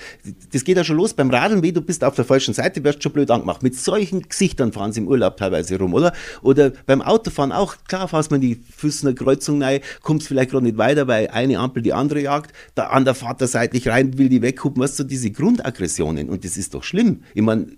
[0.52, 3.02] Das geht ja schon los beim Radeln, wie du bist auf der falschen Seite, wirst
[3.02, 3.62] schon blöd angemacht.
[3.62, 6.12] Mit solchen Gesichtern fahren sie im Urlaub teilweise rum, oder?
[6.42, 10.78] Oder beim Autofahren auch, klar, fährst man die Füßner Kreuzung rein, kommst vielleicht gerade nicht
[10.78, 14.42] weiter, weil eine Ampel die andere jagt, da an der Vater seitlich rein, will die
[14.42, 16.28] weghupen, weißt du, diese Grundaggressionen.
[16.28, 17.22] Und das ist doch schlimm.
[17.34, 17.68] Ich meine,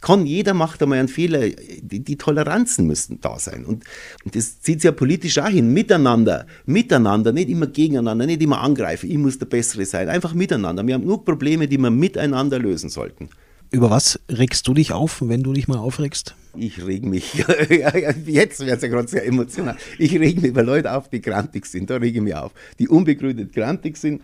[0.00, 1.48] kann jeder macht einmal einen Fehler.
[1.48, 3.64] Die, die Toleranzen müssten da sein.
[3.64, 3.84] Und,
[4.24, 5.72] und das zieht sich ja politisch auch hin.
[5.72, 9.10] Miteinander, miteinander, nicht immer gegeneinander, nicht immer angreifen.
[9.10, 10.08] Ich muss der Bessere sein.
[10.08, 10.86] Einfach miteinander.
[10.86, 13.28] Wir haben genug Probleme, die wir miteinander lösen sollten.
[13.70, 16.34] Über was regst du dich auf, wenn du dich mal aufregst?
[16.54, 17.32] Ich reg mich,
[18.26, 19.76] jetzt wird es ja gerade sehr emotional.
[19.98, 21.88] Ich reg mich über Leute auf, die grantig sind.
[21.88, 22.52] Da rege ich mich auf.
[22.78, 24.20] Die unbegründet grantig sind.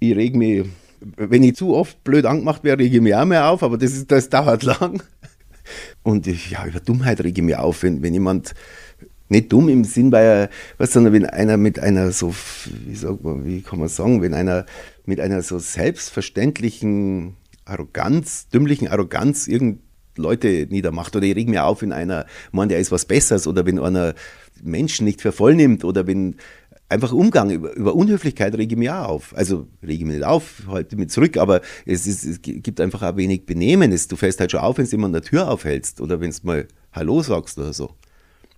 [0.00, 0.66] Ich reg mich
[1.00, 3.92] wenn ich zu oft blöd angemacht werde, rege ich mich auch mehr auf, aber das,
[3.92, 5.02] ist, das dauert lang.
[6.02, 8.54] Und ich, ja, über Dummheit rege ich mich auf, wenn, wenn jemand,
[9.30, 12.34] nicht dumm im Sinn, weil was, sondern wenn einer mit einer so,
[12.86, 14.66] wie, sagt man, wie kann man sagen, wenn einer
[15.06, 19.80] mit einer so selbstverständlichen Arroganz, dümmlichen Arroganz irgend
[20.16, 23.64] Leute niedermacht oder ich reg mich auf, wenn einer meint, er ist was Besseres oder
[23.64, 24.14] wenn einer
[24.62, 26.36] Menschen nicht für voll nimmt oder wenn
[26.90, 29.36] einfach Umgang, über, über Unhöflichkeit rege ich mich auch auf.
[29.36, 33.02] Also rege ich mich nicht auf, halte mich zurück, aber es, ist, es gibt einfach
[33.02, 33.92] auch wenig Benehmen.
[33.92, 36.30] Es, du fällst halt schon auf, wenn du jemand an der Tür aufhältst oder wenn
[36.30, 37.94] du mal Hallo sagst oder so.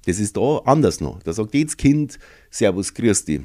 [0.07, 1.23] Das ist da anders noch.
[1.23, 2.19] Da sagt jedes Kind
[2.51, 3.43] Servus, grüß dich.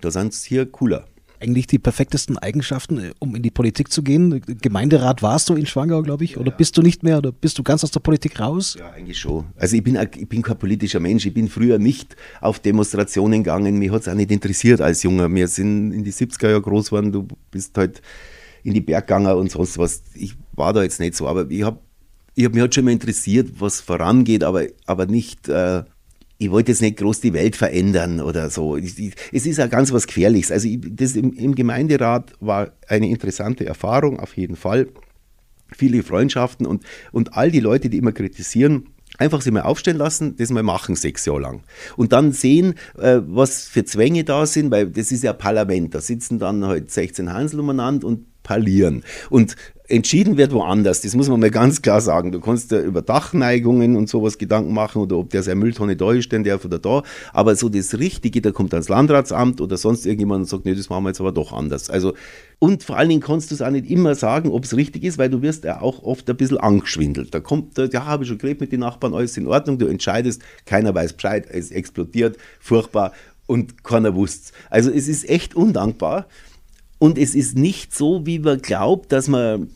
[0.00, 1.06] Da sind es hier cooler
[1.40, 4.40] eigentlich die perfektesten Eigenschaften, äh, um in die Politik zu gehen?
[4.60, 6.56] Gemeinderat warst du in Schwangau, glaube ich, oder ja.
[6.56, 8.76] bist du nicht mehr oder bist du ganz aus der Politik raus?
[8.78, 9.46] Ja, eigentlich schon.
[9.56, 11.26] Also ich bin, ich bin kein politischer Mensch.
[11.26, 13.78] Ich bin früher nicht auf Demonstrationen gegangen.
[13.78, 15.32] Mich hat es auch nicht interessiert als Junger.
[15.34, 17.12] Wir sind in die 70er Jahre groß geworden.
[17.12, 18.02] Du bist halt
[18.62, 20.02] in die Bergganger und sonst was.
[20.14, 21.78] Ich war da jetzt nicht so, aber ich habe
[22.34, 25.82] ich hab mich halt schon mal interessiert, was vorangeht, aber, aber nicht äh,
[26.40, 28.74] ich wollte jetzt nicht groß die Welt verändern oder so.
[28.78, 30.50] Es ist ja ganz was Gefährliches.
[30.50, 34.88] Also ich, das im, im, Gemeinderat war eine interessante Erfahrung, auf jeden Fall.
[35.70, 38.86] Viele Freundschaften und, und all die Leute, die immer kritisieren,
[39.18, 41.62] einfach sie mal aufstellen lassen, das mal machen sechs Jahre lang.
[41.98, 46.00] Und dann sehen, äh, was für Zwänge da sind, weil das ist ja Parlament, da
[46.00, 49.04] sitzen dann halt 16 Hansel umeinander und parlieren.
[49.28, 49.56] Und
[49.90, 51.00] entschieden wird woanders.
[51.00, 52.32] Das muss man mal ganz klar sagen.
[52.32, 56.12] Du kannst dir über Dachneigungen und sowas Gedanken machen oder ob der seine Mülltonne da
[56.12, 57.02] ist, denn der oder da.
[57.32, 60.88] Aber so das Richtige, da kommt ans Landratsamt oder sonst irgendjemand und sagt, nee, das
[60.88, 61.90] machen wir jetzt aber doch anders.
[61.90, 62.14] Also,
[62.58, 65.18] und vor allen Dingen kannst du es auch nicht immer sagen, ob es richtig ist,
[65.18, 67.34] weil du wirst ja auch oft ein bisschen angeschwindelt.
[67.34, 70.42] Da kommt, ja, habe ich schon geredet mit den Nachbarn, alles in Ordnung, du entscheidest,
[70.66, 73.12] keiner weiß Bescheid, es explodiert, furchtbar
[73.46, 76.26] und keiner wusste Also es ist echt undankbar.
[77.00, 79.70] Und es ist nicht so, wie man glaubt, dass man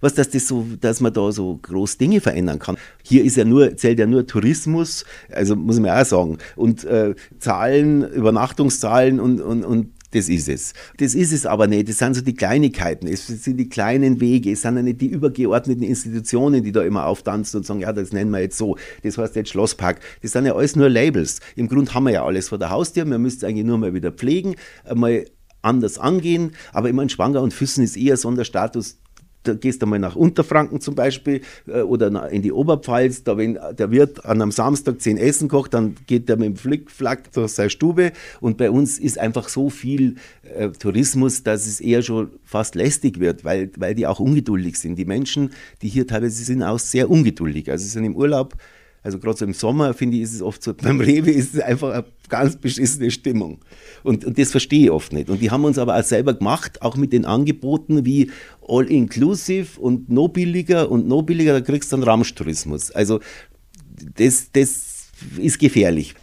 [0.00, 2.76] was dass das so, dass man da so groß Dinge verändern kann.
[3.02, 7.14] Hier ist ja nur, zählt ja nur Tourismus, also muss man auch sagen, und äh,
[7.38, 10.74] Zahlen, Übernachtungszahlen und, und, und das ist es.
[10.98, 11.88] Das ist es aber nicht.
[11.88, 13.06] Das sind so die Kleinigkeiten.
[13.06, 14.52] Es sind die kleinen Wege.
[14.52, 18.12] Es sind ja nicht die übergeordneten Institutionen, die da immer auftanzen und sagen, ja, das
[18.12, 18.76] nennen wir jetzt so.
[19.04, 20.00] Das heißt jetzt Schlosspark.
[20.22, 21.40] Das sind ja alles nur Labels.
[21.54, 23.06] Im Grunde haben wir ja alles vor der Haustür.
[23.06, 24.56] Wir müssen es eigentlich nur mal wieder pflegen,
[24.92, 25.24] mal
[25.62, 26.52] anders angehen.
[26.72, 28.98] Aber immer in Schwanger und Füssen ist eher so ein Status,
[29.42, 33.58] da gehst du mal nach Unterfranken zum Beispiel äh, oder in die Oberpfalz, da wenn
[33.78, 37.52] der Wirt an einem Samstag zehn Essen kocht, dann geht der mit dem Flickflack durch
[37.52, 42.30] seine Stube und bei uns ist einfach so viel äh, Tourismus, dass es eher schon
[42.44, 44.96] fast lästig wird, weil, weil die auch ungeduldig sind.
[44.96, 45.50] Die Menschen,
[45.82, 47.70] die hier teilweise sind, auch sehr ungeduldig.
[47.70, 48.56] Also sie sind im Urlaub
[49.02, 51.60] also gerade so im Sommer, finde ich, ist es oft so, beim Rewe ist es
[51.60, 53.58] einfach eine ganz beschissene Stimmung.
[54.02, 55.30] Und, und das verstehe ich oft nicht.
[55.30, 58.30] Und die haben uns aber auch selber gemacht, auch mit den Angeboten wie
[58.66, 62.90] All-Inclusive und no billiger und no billiger, da kriegst du dann Ramschtourismus.
[62.90, 63.20] Also
[64.16, 66.14] das, das ist gefährlich.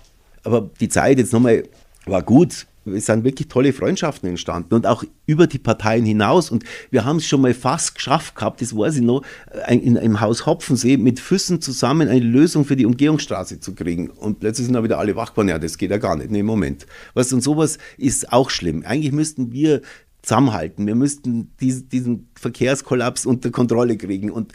[0.43, 1.63] Aber die Zeit jetzt nochmal
[2.05, 6.49] war gut sind wirklich tolle Freundschaften entstanden und auch über die Parteien hinaus.
[6.51, 9.23] Und wir haben es schon mal fast geschafft gehabt, das weiß ich noch,
[9.67, 14.09] in, im Haus Hopfensee mit Füssen zusammen eine Lösung für die Umgehungsstraße zu kriegen.
[14.09, 16.43] Und plötzlich sind da wieder alle wach geworden, ja, das geht ja gar nicht, nee,
[16.43, 16.85] Moment.
[17.13, 18.83] Was und sowas ist auch schlimm.
[18.85, 19.81] Eigentlich müssten wir
[20.21, 20.85] zusammenhalten.
[20.85, 24.29] Wir müssten diesen, diesen Verkehrskollaps unter Kontrolle kriegen.
[24.29, 24.53] Und,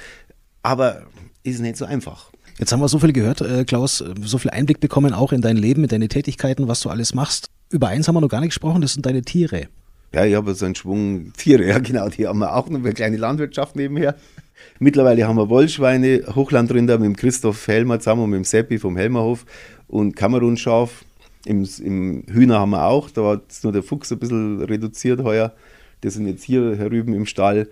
[0.62, 1.06] aber
[1.42, 2.30] ist nicht so einfach.
[2.58, 5.56] Jetzt haben wir so viel gehört, äh, Klaus, so viel Einblick bekommen, auch in dein
[5.56, 7.48] Leben, mit deinen Tätigkeiten, was du alles machst.
[7.72, 9.68] Über eins haben wir noch gar nicht gesprochen, das sind deine Tiere.
[10.12, 12.92] Ja, ich habe so einen Schwung Tiere, ja genau, die haben wir auch noch, eine
[12.92, 14.14] kleine Landwirtschaft nebenher.
[14.78, 18.98] Mittlerweile haben wir Wollschweine, Hochlandrinder mit dem Christoph Helmer zusammen und mit dem Seppi vom
[18.98, 19.46] Helmerhof
[19.88, 21.04] und Kamerunschaf.
[21.46, 25.54] Im, Im Hühner haben wir auch, da hat nur der Fuchs ein bisschen reduziert heuer.
[26.04, 27.68] Die sind jetzt hier herüben im Stall.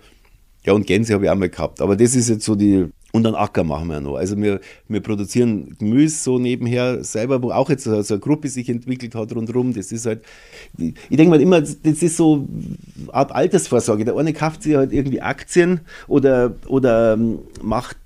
[0.65, 1.83] Ja, und Gänse habe ich auch mal gehabt.
[1.83, 4.17] Aber das ist jetzt so die Und einen Acker machen wir noch.
[4.17, 8.69] Also wir, wir produzieren Gemüse so nebenher selber, wo auch jetzt so eine Gruppe sich
[8.69, 9.75] entwickelt hat rundherum.
[9.75, 10.23] Das ist halt,
[10.79, 12.47] ich denke mal immer, das ist so
[13.03, 14.05] eine Art Altersvorsorge.
[14.05, 17.97] Der eine kauft sich halt irgendwie Aktien oder, oder ähm, macht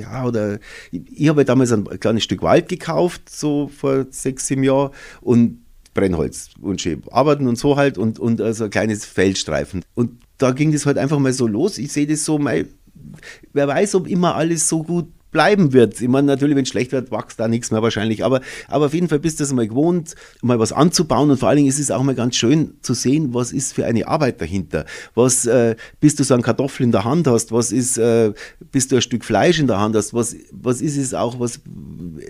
[0.00, 0.58] ja, oder
[0.92, 4.90] ich, ich habe halt damals ein kleines Stück Wald gekauft, so vor sechs, sieben Jahren
[5.20, 5.62] und
[5.94, 9.82] Brennholz und schön arbeiten und so halt und, und also ein kleines Feldstreifen.
[9.94, 11.78] Und da ging das halt einfach mal so los.
[11.78, 12.68] Ich sehe das so, mein,
[13.52, 16.00] wer weiß, ob immer alles so gut bleiben wird.
[16.00, 18.24] Ich meine, natürlich, wenn es schlecht wird, wächst da nichts mehr wahrscheinlich.
[18.24, 21.30] Aber, aber auf jeden Fall bist du das mal gewohnt, mal was anzubauen.
[21.30, 23.84] Und vor allen Dingen ist es auch mal ganz schön zu sehen, was ist für
[23.84, 24.86] eine Arbeit dahinter.
[25.14, 28.32] Was, äh, bis du so einen Kartoffel in der Hand hast, was ist, äh,
[28.72, 31.60] bis du ein Stück Fleisch in der Hand hast, was, was ist es auch, was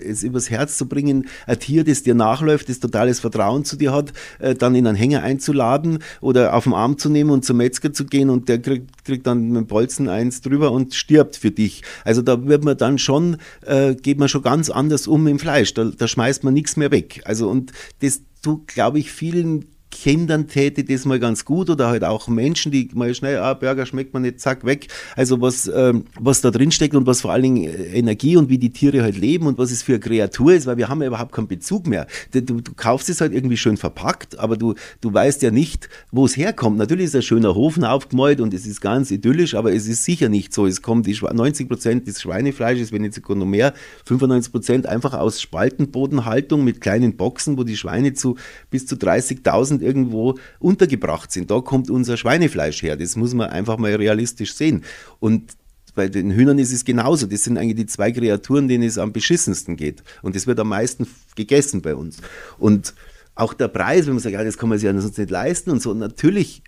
[0.03, 3.93] es übers Herz zu bringen, ein Tier, das dir nachläuft, das totales Vertrauen zu dir
[3.93, 7.57] hat, äh, dann in einen Hänger einzuladen oder auf den Arm zu nehmen und zum
[7.57, 11.37] Metzger zu gehen und der kriegt, kriegt dann mit dem Bolzen eins drüber und stirbt
[11.37, 11.83] für dich.
[12.03, 15.73] Also da wird man dann schon, äh, geht man schon ganz anders um im Fleisch.
[15.73, 17.21] Da, da schmeißt man nichts mehr weg.
[17.25, 22.03] Also und das tut, glaube ich, vielen Kindern täte das mal ganz gut oder halt
[22.03, 24.87] auch Menschen, die mal schnell, ah, Burger schmeckt man nicht, zack, weg.
[25.15, 28.49] Also was, ähm, was da drin steckt und was vor allen Dingen äh, Energie und
[28.49, 31.01] wie die Tiere halt leben und was es für eine Kreatur ist, weil wir haben
[31.01, 32.05] ja überhaupt keinen Bezug mehr.
[32.31, 36.25] Du, du, kaufst es halt irgendwie schön verpackt, aber du, du weißt ja nicht, wo
[36.25, 36.77] es herkommt.
[36.77, 40.29] Natürlich ist ein schöner Hofen aufgemalt und es ist ganz idyllisch, aber es ist sicher
[40.29, 40.67] nicht so.
[40.67, 43.73] Es kommt die 90 Prozent des Schweinefleisches, wenn jetzt sogar noch mehr,
[44.05, 48.35] 95 Prozent einfach aus Spaltenbodenhaltung mit kleinen Boxen, wo die Schweine zu
[48.69, 51.51] bis zu 30.000 irgendwo untergebracht sind.
[51.51, 52.95] Da kommt unser Schweinefleisch her.
[52.95, 54.83] Das muss man einfach mal realistisch sehen.
[55.19, 55.53] Und
[55.95, 57.25] bei den Hühnern ist es genauso.
[57.25, 60.03] Das sind eigentlich die zwei Kreaturen, denen es am beschissensten geht.
[60.21, 62.17] Und das wird am meisten gegessen bei uns.
[62.57, 62.93] Und
[63.35, 65.71] auch der Preis, wenn man sagt, ja, das kann man sich ja sonst nicht leisten
[65.71, 66.63] und so, natürlich,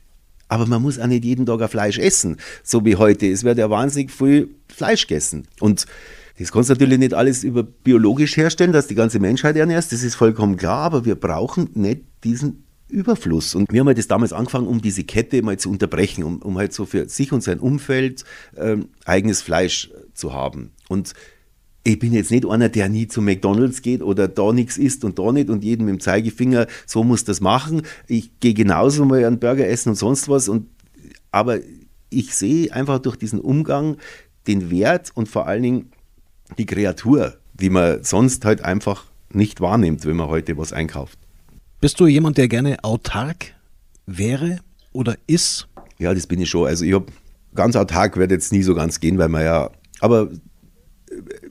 [0.47, 3.27] aber man muss auch nicht jeden Tag ein Fleisch essen, so wie heute.
[3.27, 5.47] Es wird ja wahnsinnig viel Fleisch gegessen.
[5.59, 5.85] Und
[6.39, 10.03] das kannst du natürlich nicht alles über biologisch herstellen, dass die ganze Menschheit ernährst, das
[10.03, 13.55] ist vollkommen klar, aber wir brauchen nicht diesen Überfluss.
[13.55, 16.57] Und wir haben halt das damals angefangen, um diese Kette mal zu unterbrechen, um, um
[16.57, 18.23] halt so für sich und sein Umfeld
[18.57, 20.71] ähm, eigenes Fleisch zu haben.
[20.87, 21.13] Und
[21.83, 25.17] ich bin jetzt nicht einer, der nie zu McDonalds geht oder da nichts isst und
[25.17, 27.83] da nicht und jedem mit dem Zeigefinger, so muss das machen.
[28.07, 30.49] Ich gehe genauso mal einen Burger essen und sonst was.
[30.49, 30.67] Und,
[31.31, 31.59] aber
[32.09, 33.97] ich sehe einfach durch diesen Umgang
[34.47, 35.91] den Wert und vor allen Dingen
[36.57, 41.18] die Kreatur, die man sonst halt einfach nicht wahrnimmt, wenn man heute was einkauft.
[41.81, 43.53] Bist du jemand, der gerne autark
[44.05, 44.59] wäre
[44.91, 45.69] oder ist?
[45.97, 46.67] Ja, das bin ich schon.
[46.67, 47.05] Also ich habe
[47.55, 50.29] ganz autark wird jetzt nie so ganz gehen, weil man ja, aber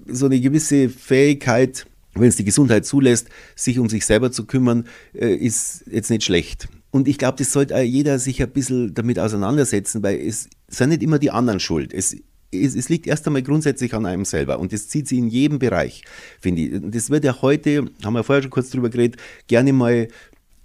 [0.06, 4.86] so eine gewisse Fähigkeit, wenn es die Gesundheit zulässt, sich um sich selber zu kümmern,
[5.14, 6.68] äh, ist jetzt nicht schlecht.
[6.90, 11.02] Und ich glaube, das sollte jeder sich ein bisschen damit auseinandersetzen, weil es sind nicht
[11.02, 11.94] immer die anderen schuld.
[11.94, 12.16] Es,
[12.52, 15.58] es, es, liegt erst einmal grundsätzlich an einem selber und das zieht sich in jedem
[15.58, 16.02] Bereich,
[16.40, 16.80] finde ich.
[16.90, 20.08] Das wird ja heute, haben wir vorher schon kurz drüber geredet, gerne mal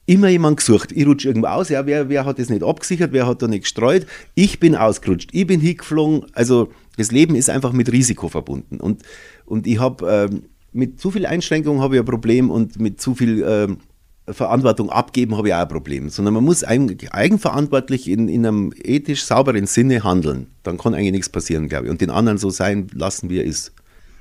[0.05, 0.91] immer jemand gesucht.
[0.91, 3.63] Ich rutsche irgendwo aus, ja, wer, wer hat das nicht abgesichert, wer hat da nicht
[3.63, 4.05] gestreut?
[4.35, 6.25] Ich bin ausgerutscht, ich bin hingeflogen.
[6.33, 8.79] Also das Leben ist einfach mit Risiko verbunden.
[8.79, 9.03] Und,
[9.45, 10.43] und ich habe ähm,
[10.73, 13.77] mit zu viel Einschränkung habe ich ein Problem und mit zu viel ähm,
[14.27, 16.09] Verantwortung abgeben habe ich auch ein Problem.
[16.09, 20.47] Sondern man muss eigenverantwortlich in, in einem ethisch sauberen Sinne handeln.
[20.63, 21.91] Dann kann eigentlich nichts passieren, glaube ich.
[21.91, 23.73] Und den anderen so sein lassen, wie er ist.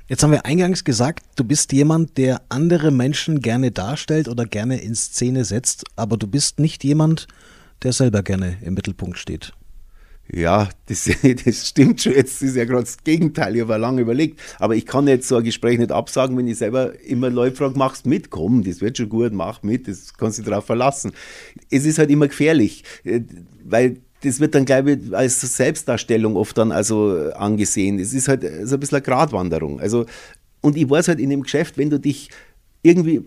[0.09, 4.81] Jetzt haben wir eingangs gesagt, du bist jemand, der andere Menschen gerne darstellt oder gerne
[4.81, 7.27] in Szene setzt, aber du bist nicht jemand,
[7.83, 9.53] der selber gerne im Mittelpunkt steht.
[10.35, 11.09] Ja, das,
[11.45, 12.13] das stimmt schon.
[12.13, 13.55] Jetzt ist ja gerade das Gegenteil.
[13.55, 14.39] Ich habe lange überlegt.
[14.59, 17.77] Aber ich kann jetzt so ein Gespräch nicht absagen, wenn ich selber immer Leute frage,
[17.77, 18.31] machst mit?
[18.31, 21.11] Komm, das wird schon gut, mach mit, das kannst du darauf verlassen.
[21.69, 23.21] Es ist halt immer gefährlich, äh,
[23.63, 27.99] weil das wird dann, glaube ich, als Selbstdarstellung oft dann also angesehen.
[27.99, 29.81] Es ist halt so ein bisschen eine Gratwanderung.
[29.81, 30.05] Also,
[30.61, 32.29] und ich weiß halt in dem Geschäft, wenn du dich
[32.83, 33.21] irgendwie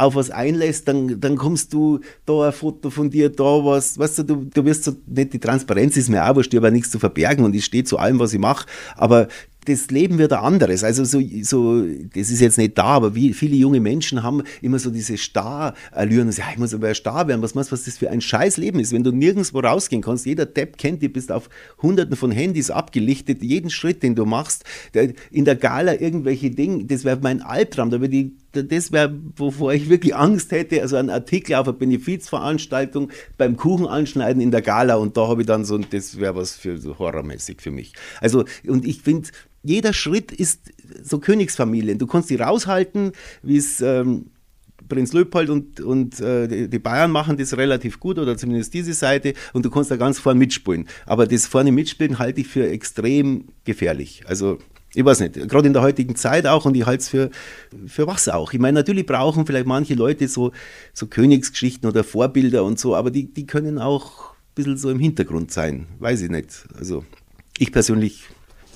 [0.00, 4.18] auf was einlässt, dann, dann kommst du da ein Foto von dir, da was, weißt
[4.18, 6.90] du, du, du wirst so, nicht die Transparenz ist mir auch, aber ich habe nichts
[6.90, 9.28] zu verbergen und ich stehe zu allem, was ich mache, aber
[9.66, 10.84] das Leben wird ein anderes.
[10.84, 14.78] Also so, so, das ist jetzt nicht da, aber wie viele junge Menschen haben immer
[14.78, 17.42] so diese Star-Allüren ja, ich muss aber Star werden.
[17.42, 20.26] Was meinst du, was das für ein scheiß Leben ist, wenn du nirgendwo rausgehen kannst?
[20.26, 21.50] Jeder Depp kennt dich, bist auf
[21.82, 26.84] hunderten von Handys abgelichtet, jeden Schritt, den du machst, der, in der Gala irgendwelche Dinge,
[26.84, 30.96] das wäre mein Albtraum, da würde ich das wäre, wovor ich wirklich Angst hätte, also
[30.96, 35.46] ein Artikel auf einer Benefizveranstaltung beim Kuchen anschneiden in der Gala und da habe ich
[35.46, 37.92] dann so, das wäre was für so horrormäßig für mich.
[38.20, 39.28] Also, und ich finde,
[39.62, 41.98] jeder Schritt ist so Königsfamilien.
[41.98, 44.26] Du kannst die raushalten, wie es ähm,
[44.88, 49.34] Prinz Leopold und, und äh, die Bayern machen das relativ gut oder zumindest diese Seite
[49.52, 50.86] und du kannst da ganz vorne mitspielen.
[51.06, 54.24] Aber das vorne mitspielen halte ich für extrem gefährlich.
[54.26, 54.58] Also
[54.92, 57.30] Ich weiß nicht, gerade in der heutigen Zeit auch und ich halte es für,
[57.86, 58.52] für was auch.
[58.52, 60.50] Ich meine, natürlich brauchen vielleicht manche Leute so,
[60.92, 64.98] so Königsgeschichten oder Vorbilder und so, aber die, die können auch ein bisschen so im
[64.98, 65.86] Hintergrund sein.
[66.00, 66.64] Weiß ich nicht.
[66.76, 67.04] Also
[67.56, 68.24] ich persönlich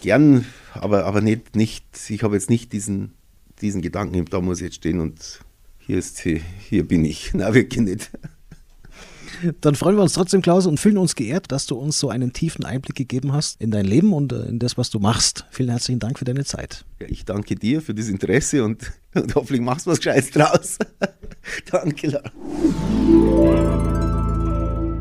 [0.04, 0.44] gern,
[0.74, 3.14] aber, aber nicht, nicht, ich habe jetzt nicht diesen,
[3.62, 5.40] diesen Gedanken, da muss ich jetzt stehen und
[5.78, 7.30] hier ist hier bin ich.
[7.34, 8.10] Na, wirklich nicht.
[9.62, 12.32] Dann freuen wir uns trotzdem, Klaus, und fühlen uns geehrt, dass du uns so einen
[12.32, 15.46] tiefen Einblick gegeben hast in dein Leben und äh, in das, was du machst.
[15.50, 16.84] Vielen herzlichen Dank für deine Zeit.
[17.00, 20.78] Ja, ich danke dir für das Interesse und, und hoffentlich machst du was Gescheites draus.
[21.70, 22.08] danke.
[22.08, 22.30] Lara.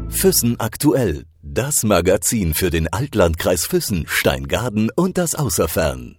[0.10, 1.26] Füssen aktuell.
[1.46, 6.16] Das Magazin für den Altlandkreis Füssen, Steingaden und das Außerfern.